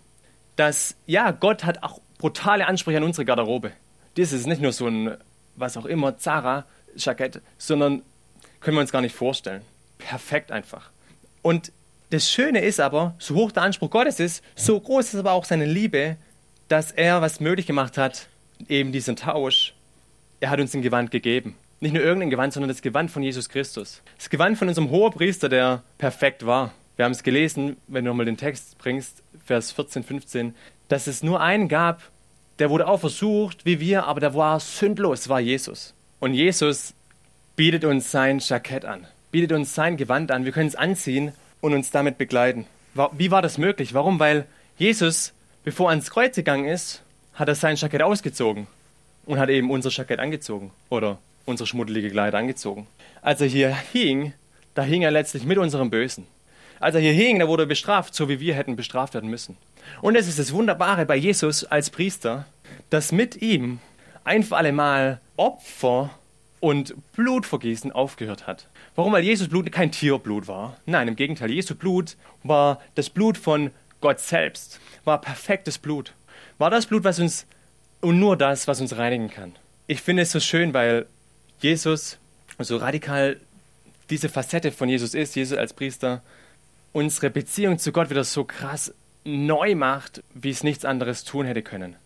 dass 0.57 0.95
ja, 1.07 1.31
Gott 1.31 1.65
hat 1.65 1.83
auch 1.83 2.01
brutale 2.19 2.67
Ansprüche 2.67 2.99
an 2.99 3.05
unsere 3.05 3.25
Garderobe. 3.25 3.73
Das 4.17 4.33
ist 4.33 4.47
nicht 4.47 4.63
nur 4.63 4.73
so 4.73 4.87
ein, 4.87 5.17
was 5.57 5.77
auch 5.77 5.87
immer, 5.87 6.19
Zara-Jackett, 6.19 7.41
sondern 7.59 8.03
können 8.61 8.77
wir 8.77 8.81
uns 8.81 8.93
gar 8.93 9.01
nicht 9.01 9.15
vorstellen. 9.15 9.63
Perfekt 9.99 10.53
einfach. 10.53 10.91
Und 11.43 11.73
das 12.13 12.31
Schöne 12.31 12.61
ist 12.61 12.79
aber, 12.79 13.15
so 13.19 13.35
hoch 13.35 13.53
der 13.53 13.63
Anspruch 13.63 13.89
Gottes 13.89 14.21
ist, 14.21 14.45
so 14.55 14.79
groß 14.79 15.15
ist 15.15 15.21
aber 15.21 15.33
auch 15.33 15.47
seine 15.47 15.65
Liebe, 15.65 16.17
dass 16.69 16.93
er 16.93 17.23
was 17.23 17.41
möglich 17.41 17.67
gemacht 17.67 17.97
hat, 17.97 18.29
eben 18.69 18.93
diesen 18.93 19.17
Tausch. 19.17 19.73
Er 20.39 20.51
hat 20.51 20.61
uns 20.61 20.75
ein 20.75 20.83
Gewand 20.83 21.11
gegeben. 21.11 21.57
Nicht 21.81 21.95
nur 21.95 22.03
irgendein 22.03 22.29
Gewand, 22.29 22.53
sondern 22.53 22.69
das 22.69 22.83
Gewand 22.83 23.11
von 23.11 23.23
Jesus 23.23 23.49
Christus. 23.49 24.03
Das 24.19 24.29
Gewand 24.29 24.59
von 24.59 24.69
unserem 24.69 24.91
Hohepriester, 24.91 25.49
der 25.49 25.83
perfekt 25.97 26.45
war. 26.45 26.75
Wir 26.97 27.07
haben 27.07 27.13
es 27.13 27.23
gelesen, 27.23 27.79
wenn 27.89 28.05
du 28.05 28.11
nochmal 28.11 28.27
den 28.27 28.37
Text 28.37 28.77
bringst, 28.77 29.23
Vers 29.47 29.73
14, 29.73 30.05
15, 30.05 30.55
dass 30.89 31.07
es 31.07 31.23
nur 31.23 31.41
einen 31.41 31.69
gab, 31.69 32.03
der 32.59 32.69
wurde 32.69 32.89
auch 32.89 33.01
versucht, 33.01 33.65
wie 33.65 33.81
wir, 33.81 34.05
aber 34.05 34.21
der 34.21 34.35
war 34.35 34.61
sündlos, 34.61 35.31
war 35.31 35.41
Jesus. 35.41 35.95
Und 36.21 36.35
Jesus 36.35 36.93
bietet 37.57 37.87
uns 37.87 38.11
sein 38.11 38.39
Jackett 38.39 38.85
an 38.85 39.07
bietet 39.33 39.53
uns 39.53 39.75
sein 39.75 39.97
Gewand 39.97 40.31
an. 40.31 40.45
Wir 40.45 40.53
können 40.53 40.69
es 40.69 40.77
anziehen 40.77 41.33
und 41.63 41.73
uns 41.73 41.91
damit 41.91 42.19
begleiten. 42.19 42.67
Wie 43.13 43.31
war 43.31 43.41
das 43.41 43.57
möglich? 43.57 43.95
Warum? 43.95 44.21
Weil 44.21 44.47
Jesus, 44.77 45.33
bevor 45.65 45.87
er 45.87 45.91
ans 45.91 46.11
Kreuz 46.11 46.37
gegangen 46.37 46.67
ist, 46.67 47.03
hat 47.33 47.49
er 47.49 47.55
sein 47.55 47.77
Jackett 47.77 48.03
ausgezogen 48.03 48.67
und 49.25 49.39
hat 49.39 49.49
eben 49.49 49.71
unser 49.71 49.89
Jackett 49.89 50.19
angezogen 50.21 50.73
oder 50.91 51.19
unsere 51.47 51.67
schmuddelige 51.67 52.11
Kleider 52.11 52.37
angezogen. 52.37 52.87
Als 53.23 53.41
er 53.41 53.47
hier 53.47 53.75
hing, 53.75 54.35
da 54.75 54.83
hing 54.83 55.03
er 55.03 55.11
letztlich 55.11 55.45
mit 55.45 55.57
unserem 55.57 55.89
Bösen. 55.89 56.27
Als 56.81 56.95
er 56.95 57.01
hier 57.01 57.13
hing, 57.13 57.39
da 57.39 57.49
wurde 57.49 57.63
er 57.63 57.67
bestraft, 57.67 58.15
so 58.15 58.29
wie 58.29 58.41
wir 58.41 58.55
hätten 58.55 58.77
bestraft 58.77 59.15
werden 59.15 59.31
müssen. 59.31 59.57
Und 60.01 60.17
es 60.17 60.29
ist 60.29 60.39
das 60.39 60.53
Wunderbare 60.53 61.07
bei 61.07 61.17
Jesus 61.17 61.65
als 61.65 61.91
Priester, 61.91 62.45
dass 62.91 63.13
mit 63.13 63.41
ihm 63.41 63.79
ein 64.25 64.43
für 64.43 64.57
alle 64.57 64.73
Mal 64.73 65.21
Opfer 65.37 66.11
und 66.63 66.95
Blutvergießen 67.17 67.91
aufgehört 67.91 68.47
hat. 68.47 68.69
Warum? 68.95 69.13
Weil 69.13 69.25
Jesus 69.25 69.49
Blut 69.49 69.71
kein 69.73 69.91
Tierblut 69.91 70.47
war. 70.47 70.77
Nein, 70.87 71.09
im 71.09 71.17
Gegenteil, 71.17 71.51
Jesu 71.51 71.75
Blut 71.75 72.17
war 72.45 72.81
das 72.95 73.11
Blut 73.11 73.37
von 73.37 73.73
Gott 74.01 74.21
selbst, 74.21 74.79
war 75.05 75.21
perfektes 75.21 75.79
Blut. 75.79 76.15
War 76.59 76.71
das 76.71 76.87
Blut, 76.87 77.03
was 77.03 77.19
uns 77.19 77.47
und 78.01 78.21
nur 78.21 78.37
das, 78.37 78.69
was 78.69 78.81
uns 78.81 78.97
reinigen 78.97 79.29
kann. 79.29 79.57
Ich 79.89 80.03
finde 80.03 80.23
es 80.23 80.31
so 80.31 80.39
schön, 80.39 80.73
weil 80.73 81.07
Jesus 81.59 82.19
so 82.61 82.77
radikal 82.77 83.41
diese 84.09 84.29
Facette 84.29 84.71
von 84.71 84.89
Jesus 84.89 85.15
ist, 85.15 85.35
Jesus 85.35 85.59
als 85.59 85.73
Priester, 85.73 86.23
unsere 86.93 87.31
Beziehung 87.31 87.81
zu 87.81 87.91
Gott 87.91 88.09
wieder 88.09 88.23
so 88.23 88.45
krass 88.45 88.95
neu 89.25 89.75
macht, 89.75 90.23
wie 90.33 90.51
es 90.51 90.63
nichts 90.63 90.85
anderes 90.85 91.25
tun 91.25 91.45
hätte 91.45 91.63
können. 91.63 91.97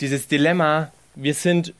Dieses 0.00 0.26
Dilemma, 0.26 0.90
wir 1.14 1.34
sind 1.34 1.72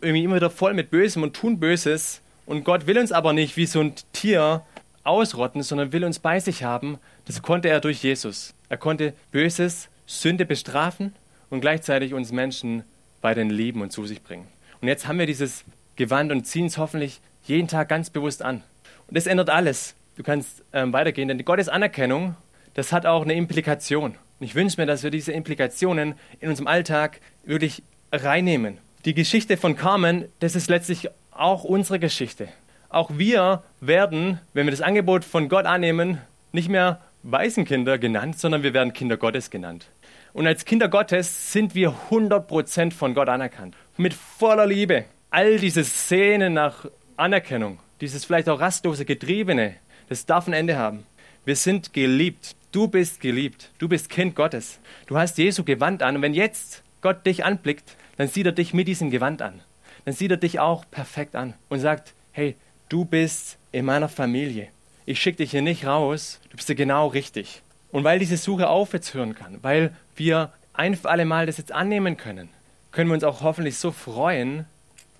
irgendwie 0.00 0.24
immer 0.24 0.36
wieder 0.36 0.50
voll 0.50 0.74
mit 0.74 0.90
Bösem 0.90 1.22
und 1.22 1.34
tun 1.34 1.58
Böses. 1.58 2.20
Und 2.46 2.64
Gott 2.64 2.86
will 2.86 2.98
uns 2.98 3.12
aber 3.12 3.32
nicht 3.32 3.56
wie 3.56 3.66
so 3.66 3.80
ein 3.80 3.94
Tier 4.12 4.62
ausrotten, 5.02 5.62
sondern 5.62 5.92
will 5.92 6.04
uns 6.04 6.18
bei 6.18 6.40
sich 6.40 6.64
haben. 6.64 6.98
Das 7.26 7.42
konnte 7.42 7.68
er 7.68 7.80
durch 7.80 8.02
Jesus. 8.02 8.54
Er 8.68 8.76
konnte 8.76 9.14
Böses, 9.30 9.88
Sünde 10.06 10.44
bestrafen 10.44 11.14
und 11.50 11.60
gleichzeitig 11.60 12.14
uns 12.14 12.32
Menschen 12.32 12.84
weiterhin 13.20 13.50
lieben 13.50 13.80
und 13.80 13.92
zu 13.92 14.06
sich 14.06 14.22
bringen. 14.22 14.46
Und 14.80 14.88
jetzt 14.88 15.06
haben 15.06 15.18
wir 15.18 15.26
dieses 15.26 15.64
Gewand 15.96 16.32
und 16.32 16.44
ziehen 16.44 16.66
es 16.66 16.78
hoffentlich 16.78 17.20
jeden 17.44 17.68
Tag 17.68 17.88
ganz 17.88 18.10
bewusst 18.10 18.42
an. 18.42 18.62
Und 19.06 19.16
das 19.16 19.26
ändert 19.26 19.50
alles. 19.50 19.94
Du 20.16 20.22
kannst 20.22 20.62
ähm, 20.72 20.92
weitergehen, 20.92 21.28
denn 21.28 21.44
Gottes 21.44 21.68
Anerkennung, 21.68 22.36
das 22.74 22.92
hat 22.92 23.06
auch 23.06 23.22
eine 23.22 23.34
Implikation. 23.34 24.12
Und 24.12 24.46
ich 24.46 24.54
wünsche 24.54 24.80
mir, 24.80 24.86
dass 24.86 25.02
wir 25.02 25.10
diese 25.10 25.32
Implikationen 25.32 26.14
in 26.40 26.48
unserem 26.48 26.66
Alltag 26.66 27.20
wirklich 27.44 27.82
reinnehmen. 28.12 28.78
Die 29.04 29.12
Geschichte 29.12 29.58
von 29.58 29.76
Carmen, 29.76 30.30
das 30.38 30.56
ist 30.56 30.70
letztlich 30.70 31.10
auch 31.30 31.62
unsere 31.62 31.98
Geschichte. 31.98 32.48
Auch 32.88 33.10
wir 33.18 33.62
werden, 33.82 34.40
wenn 34.54 34.66
wir 34.66 34.70
das 34.70 34.80
Angebot 34.80 35.26
von 35.26 35.50
Gott 35.50 35.66
annehmen, 35.66 36.22
nicht 36.52 36.70
mehr 36.70 37.02
Waisenkinder 37.22 37.98
genannt, 37.98 38.38
sondern 38.38 38.62
wir 38.62 38.72
werden 38.72 38.94
Kinder 38.94 39.18
Gottes 39.18 39.50
genannt. 39.50 39.90
Und 40.32 40.46
als 40.46 40.64
Kinder 40.64 40.88
Gottes 40.88 41.52
sind 41.52 41.74
wir 41.74 41.94
100% 42.08 42.94
von 42.94 43.12
Gott 43.12 43.28
anerkannt. 43.28 43.76
Mit 43.98 44.14
voller 44.14 44.66
Liebe. 44.66 45.04
All 45.28 45.58
diese 45.58 45.84
Szenen 45.84 46.54
nach 46.54 46.86
Anerkennung, 47.18 47.80
dieses 48.00 48.24
vielleicht 48.24 48.48
auch 48.48 48.58
rastlose 48.58 49.04
Getriebene, 49.04 49.74
das 50.08 50.24
darf 50.24 50.46
ein 50.46 50.54
Ende 50.54 50.78
haben. 50.78 51.04
Wir 51.44 51.56
sind 51.56 51.92
geliebt. 51.92 52.56
Du 52.72 52.88
bist 52.88 53.20
geliebt. 53.20 53.70
Du 53.76 53.86
bist 53.86 54.08
Kind 54.08 54.34
Gottes. 54.34 54.80
Du 55.06 55.18
hast 55.18 55.36
Jesu 55.36 55.62
gewandt 55.62 56.02
an. 56.02 56.16
Und 56.16 56.22
wenn 56.22 56.32
jetzt 56.32 56.82
Gott 57.02 57.26
dich 57.26 57.44
anblickt, 57.44 57.96
dann 58.16 58.28
sieht 58.28 58.46
er 58.46 58.52
dich 58.52 58.74
mit 58.74 58.88
diesem 58.88 59.10
Gewand 59.10 59.42
an. 59.42 59.60
Dann 60.04 60.14
sieht 60.14 60.30
er 60.30 60.36
dich 60.36 60.60
auch 60.60 60.84
perfekt 60.90 61.34
an 61.34 61.54
und 61.68 61.80
sagt, 61.80 62.14
hey, 62.32 62.56
du 62.88 63.04
bist 63.04 63.58
in 63.72 63.84
meiner 63.84 64.08
Familie. 64.08 64.68
Ich 65.06 65.20
schicke 65.20 65.38
dich 65.38 65.50
hier 65.50 65.62
nicht 65.62 65.86
raus, 65.86 66.40
du 66.50 66.56
bist 66.56 66.66
hier 66.66 66.76
genau 66.76 67.08
richtig. 67.08 67.62
Und 67.90 68.04
weil 68.04 68.18
diese 68.18 68.36
Suche 68.36 68.68
auf 68.68 68.92
hören 68.92 69.34
kann, 69.34 69.58
weil 69.62 69.94
wir 70.16 70.52
ein 70.72 70.96
für 70.96 71.10
alle 71.10 71.24
Mal 71.24 71.46
das 71.46 71.58
jetzt 71.58 71.72
annehmen 71.72 72.16
können, 72.16 72.48
können 72.90 73.08
wir 73.10 73.14
uns 73.14 73.24
auch 73.24 73.42
hoffentlich 73.42 73.76
so 73.76 73.92
freuen 73.92 74.66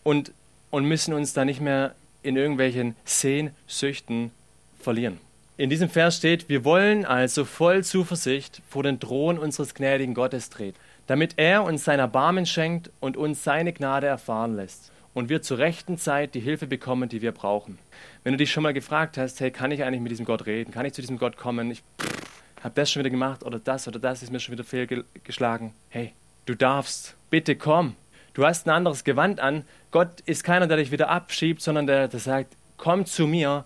und, 0.02 0.32
und 0.70 0.84
müssen 0.84 1.14
uns 1.14 1.32
da 1.32 1.44
nicht 1.44 1.60
mehr 1.60 1.94
in 2.22 2.36
irgendwelchen 2.36 2.96
Sehnsüchten 3.04 4.30
verlieren. 4.80 5.20
In 5.56 5.70
diesem 5.70 5.88
Vers 5.88 6.16
steht, 6.16 6.48
wir 6.48 6.64
wollen 6.64 7.04
also 7.04 7.44
voll 7.44 7.84
Zuversicht 7.84 8.60
vor 8.68 8.82
den 8.82 8.98
Thron 8.98 9.38
unseres 9.38 9.74
gnädigen 9.74 10.14
Gottes 10.14 10.50
treten 10.50 10.78
damit 11.06 11.34
er 11.36 11.64
uns 11.64 11.84
sein 11.84 11.98
Erbarmen 11.98 12.46
schenkt 12.46 12.90
und 13.00 13.16
uns 13.16 13.44
seine 13.44 13.72
Gnade 13.72 14.06
erfahren 14.06 14.56
lässt 14.56 14.92
und 15.14 15.28
wir 15.28 15.42
zur 15.42 15.58
rechten 15.58 15.96
Zeit 15.96 16.34
die 16.34 16.40
Hilfe 16.40 16.66
bekommen, 16.66 17.08
die 17.08 17.22
wir 17.22 17.32
brauchen. 17.32 17.78
Wenn 18.22 18.32
du 18.32 18.38
dich 18.38 18.50
schon 18.50 18.62
mal 18.62 18.74
gefragt 18.74 19.16
hast, 19.16 19.40
hey, 19.40 19.50
kann 19.50 19.70
ich 19.70 19.84
eigentlich 19.84 20.00
mit 20.00 20.10
diesem 20.10 20.26
Gott 20.26 20.46
reden? 20.46 20.72
Kann 20.72 20.84
ich 20.84 20.92
zu 20.92 21.00
diesem 21.00 21.18
Gott 21.18 21.36
kommen? 21.36 21.70
Ich 21.70 21.82
habe 22.62 22.74
das 22.74 22.90
schon 22.90 23.00
wieder 23.00 23.10
gemacht 23.10 23.44
oder 23.44 23.58
das 23.58 23.86
oder 23.88 23.98
das 23.98 24.22
ist 24.22 24.32
mir 24.32 24.40
schon 24.40 24.52
wieder 24.52 24.64
fehlgeschlagen. 24.64 25.72
Hey, 25.88 26.12
du 26.46 26.54
darfst, 26.54 27.14
bitte 27.30 27.56
komm. 27.56 27.94
Du 28.34 28.44
hast 28.44 28.66
ein 28.66 28.70
anderes 28.70 29.04
Gewand 29.04 29.38
an. 29.38 29.64
Gott 29.92 30.20
ist 30.26 30.42
keiner, 30.42 30.66
der 30.66 30.78
dich 30.78 30.90
wieder 30.90 31.08
abschiebt, 31.08 31.62
sondern 31.62 31.86
der, 31.86 32.08
der 32.08 32.20
sagt, 32.20 32.56
komm 32.76 33.06
zu 33.06 33.28
mir, 33.28 33.64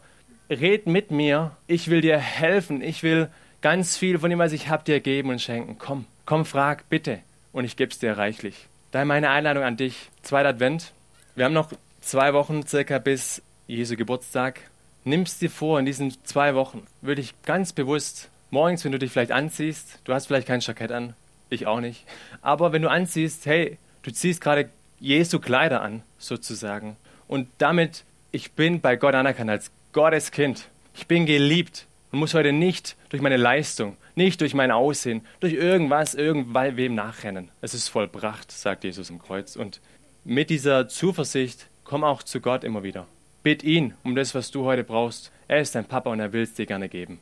red 0.51 0.87
mit 0.87 1.11
mir, 1.11 1.53
ich 1.67 1.89
will 1.89 2.03
dir 2.03 2.19
helfen, 2.19 2.83
ich 2.83 3.03
will 3.03 3.29
ganz 3.63 3.97
viel 3.97 4.19
von 4.19 4.29
dem, 4.29 4.39
was 4.39 4.53
ich 4.53 4.69
habe, 4.69 4.85
dir 4.85 5.01
geben 5.01 5.31
und 5.31 5.41
schenken. 5.41 5.77
Komm, 5.79 6.05
komm, 6.27 6.45
frag, 6.45 6.89
bitte. 6.91 7.21
Und 7.53 7.65
ich 7.65 7.77
gebe 7.77 7.91
es 7.91 7.99
dir 7.99 8.17
reichlich. 8.17 8.67
Daher 8.91 9.07
meine 9.07 9.31
Einladung 9.31 9.65
an 9.65 9.77
dich. 9.77 10.11
Zweiter 10.23 10.51
Advent. 10.51 10.93
Wir 11.35 11.45
haben 11.45 11.55
noch 11.55 11.73
zwei 12.01 12.35
Wochen 12.35 12.67
circa 12.67 12.99
bis 12.99 13.43
Jesu 13.67 13.97
Geburtstag. 13.97 14.61
Nimmst 15.05 15.41
dir 15.41 15.51
vor, 15.51 15.79
in 15.79 15.87
diesen 15.87 16.13
zwei 16.25 16.55
Wochen 16.55 16.87
würde 17.01 17.21
ich 17.21 17.35
ganz 17.43 17.73
bewusst 17.73 18.31
morgens, 18.51 18.85
wenn 18.85 18.93
du 18.93 18.99
dich 18.99 19.11
vielleicht 19.13 19.33
anziehst, 19.33 20.01
du 20.05 20.15
hast 20.15 20.27
vielleicht 20.27 20.47
kein 20.47 20.61
Jackett 20.61 20.93
an, 20.93 21.15
ich 21.51 21.67
auch 21.67 21.81
nicht, 21.81 22.05
aber 22.43 22.73
wenn 22.73 22.83
du 22.83 22.91
anziehst, 22.91 23.47
hey, 23.47 23.79
du 24.03 24.11
ziehst 24.11 24.41
gerade 24.41 24.71
Jesu 25.01 25.39
Kleider 25.39 25.83
an, 25.83 26.03
sozusagen. 26.19 26.97
Und 27.27 27.49
damit, 27.59 28.05
ich 28.33 28.53
bin 28.53 28.81
bei 28.81 28.97
Gott 28.97 29.15
anerkannt 29.15 29.51
als 29.51 29.71
Gottes 29.93 30.31
Kind. 30.31 30.69
Ich 30.95 31.07
bin 31.07 31.27
geliebt 31.27 31.87
und 32.11 32.19
muss 32.19 32.35
heute 32.35 32.53
nicht 32.53 32.97
durch 33.11 33.23
meine 33.23 33.37
Leistung, 33.37 33.97
nicht 34.19 34.43
durch 34.43 34.53
mein 34.53 34.71
Aussehen, 34.71 35.23
durch 35.41 35.55
irgendwas, 35.55 36.15
irgendwem 36.15 36.95
nachrennen. 36.95 37.51
Es 37.63 37.73
ist 37.73 37.89
vollbracht, 37.89 38.53
sagt 38.53 38.85
Jesus 38.85 39.09
im 39.09 39.19
Kreuz. 39.19 39.57
Und 39.57 39.81
mit 40.25 40.51
dieser 40.51 40.89
Zuversicht 40.89 41.69
komm 41.85 42.05
auch 42.05 42.23
zu 42.23 42.41
Gott 42.43 42.65
immer 42.65 42.83
wieder. 42.83 43.07
Bitt 43.43 43.63
ihn 43.63 43.95
um 44.05 44.15
das, 44.15 44.35
was 44.35 44.51
du 44.51 44.65
heute 44.65 44.85
brauchst. 44.85 45.33
Er 45.47 45.61
ist 45.61 45.75
dein 45.75 45.87
Papa 45.87 46.11
und 46.11 46.21
er 46.21 46.35
will 46.35 46.43
es 46.43 46.53
dir 46.53 46.67
gerne 46.67 46.91
geben. 46.91 47.21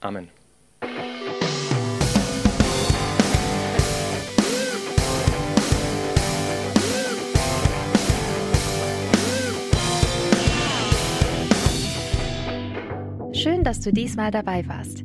Amen. 0.00 0.28
Schön, 13.32 13.62
dass 13.62 13.80
du 13.80 13.92
diesmal 13.92 14.30
dabei 14.30 14.66
warst. 14.66 15.04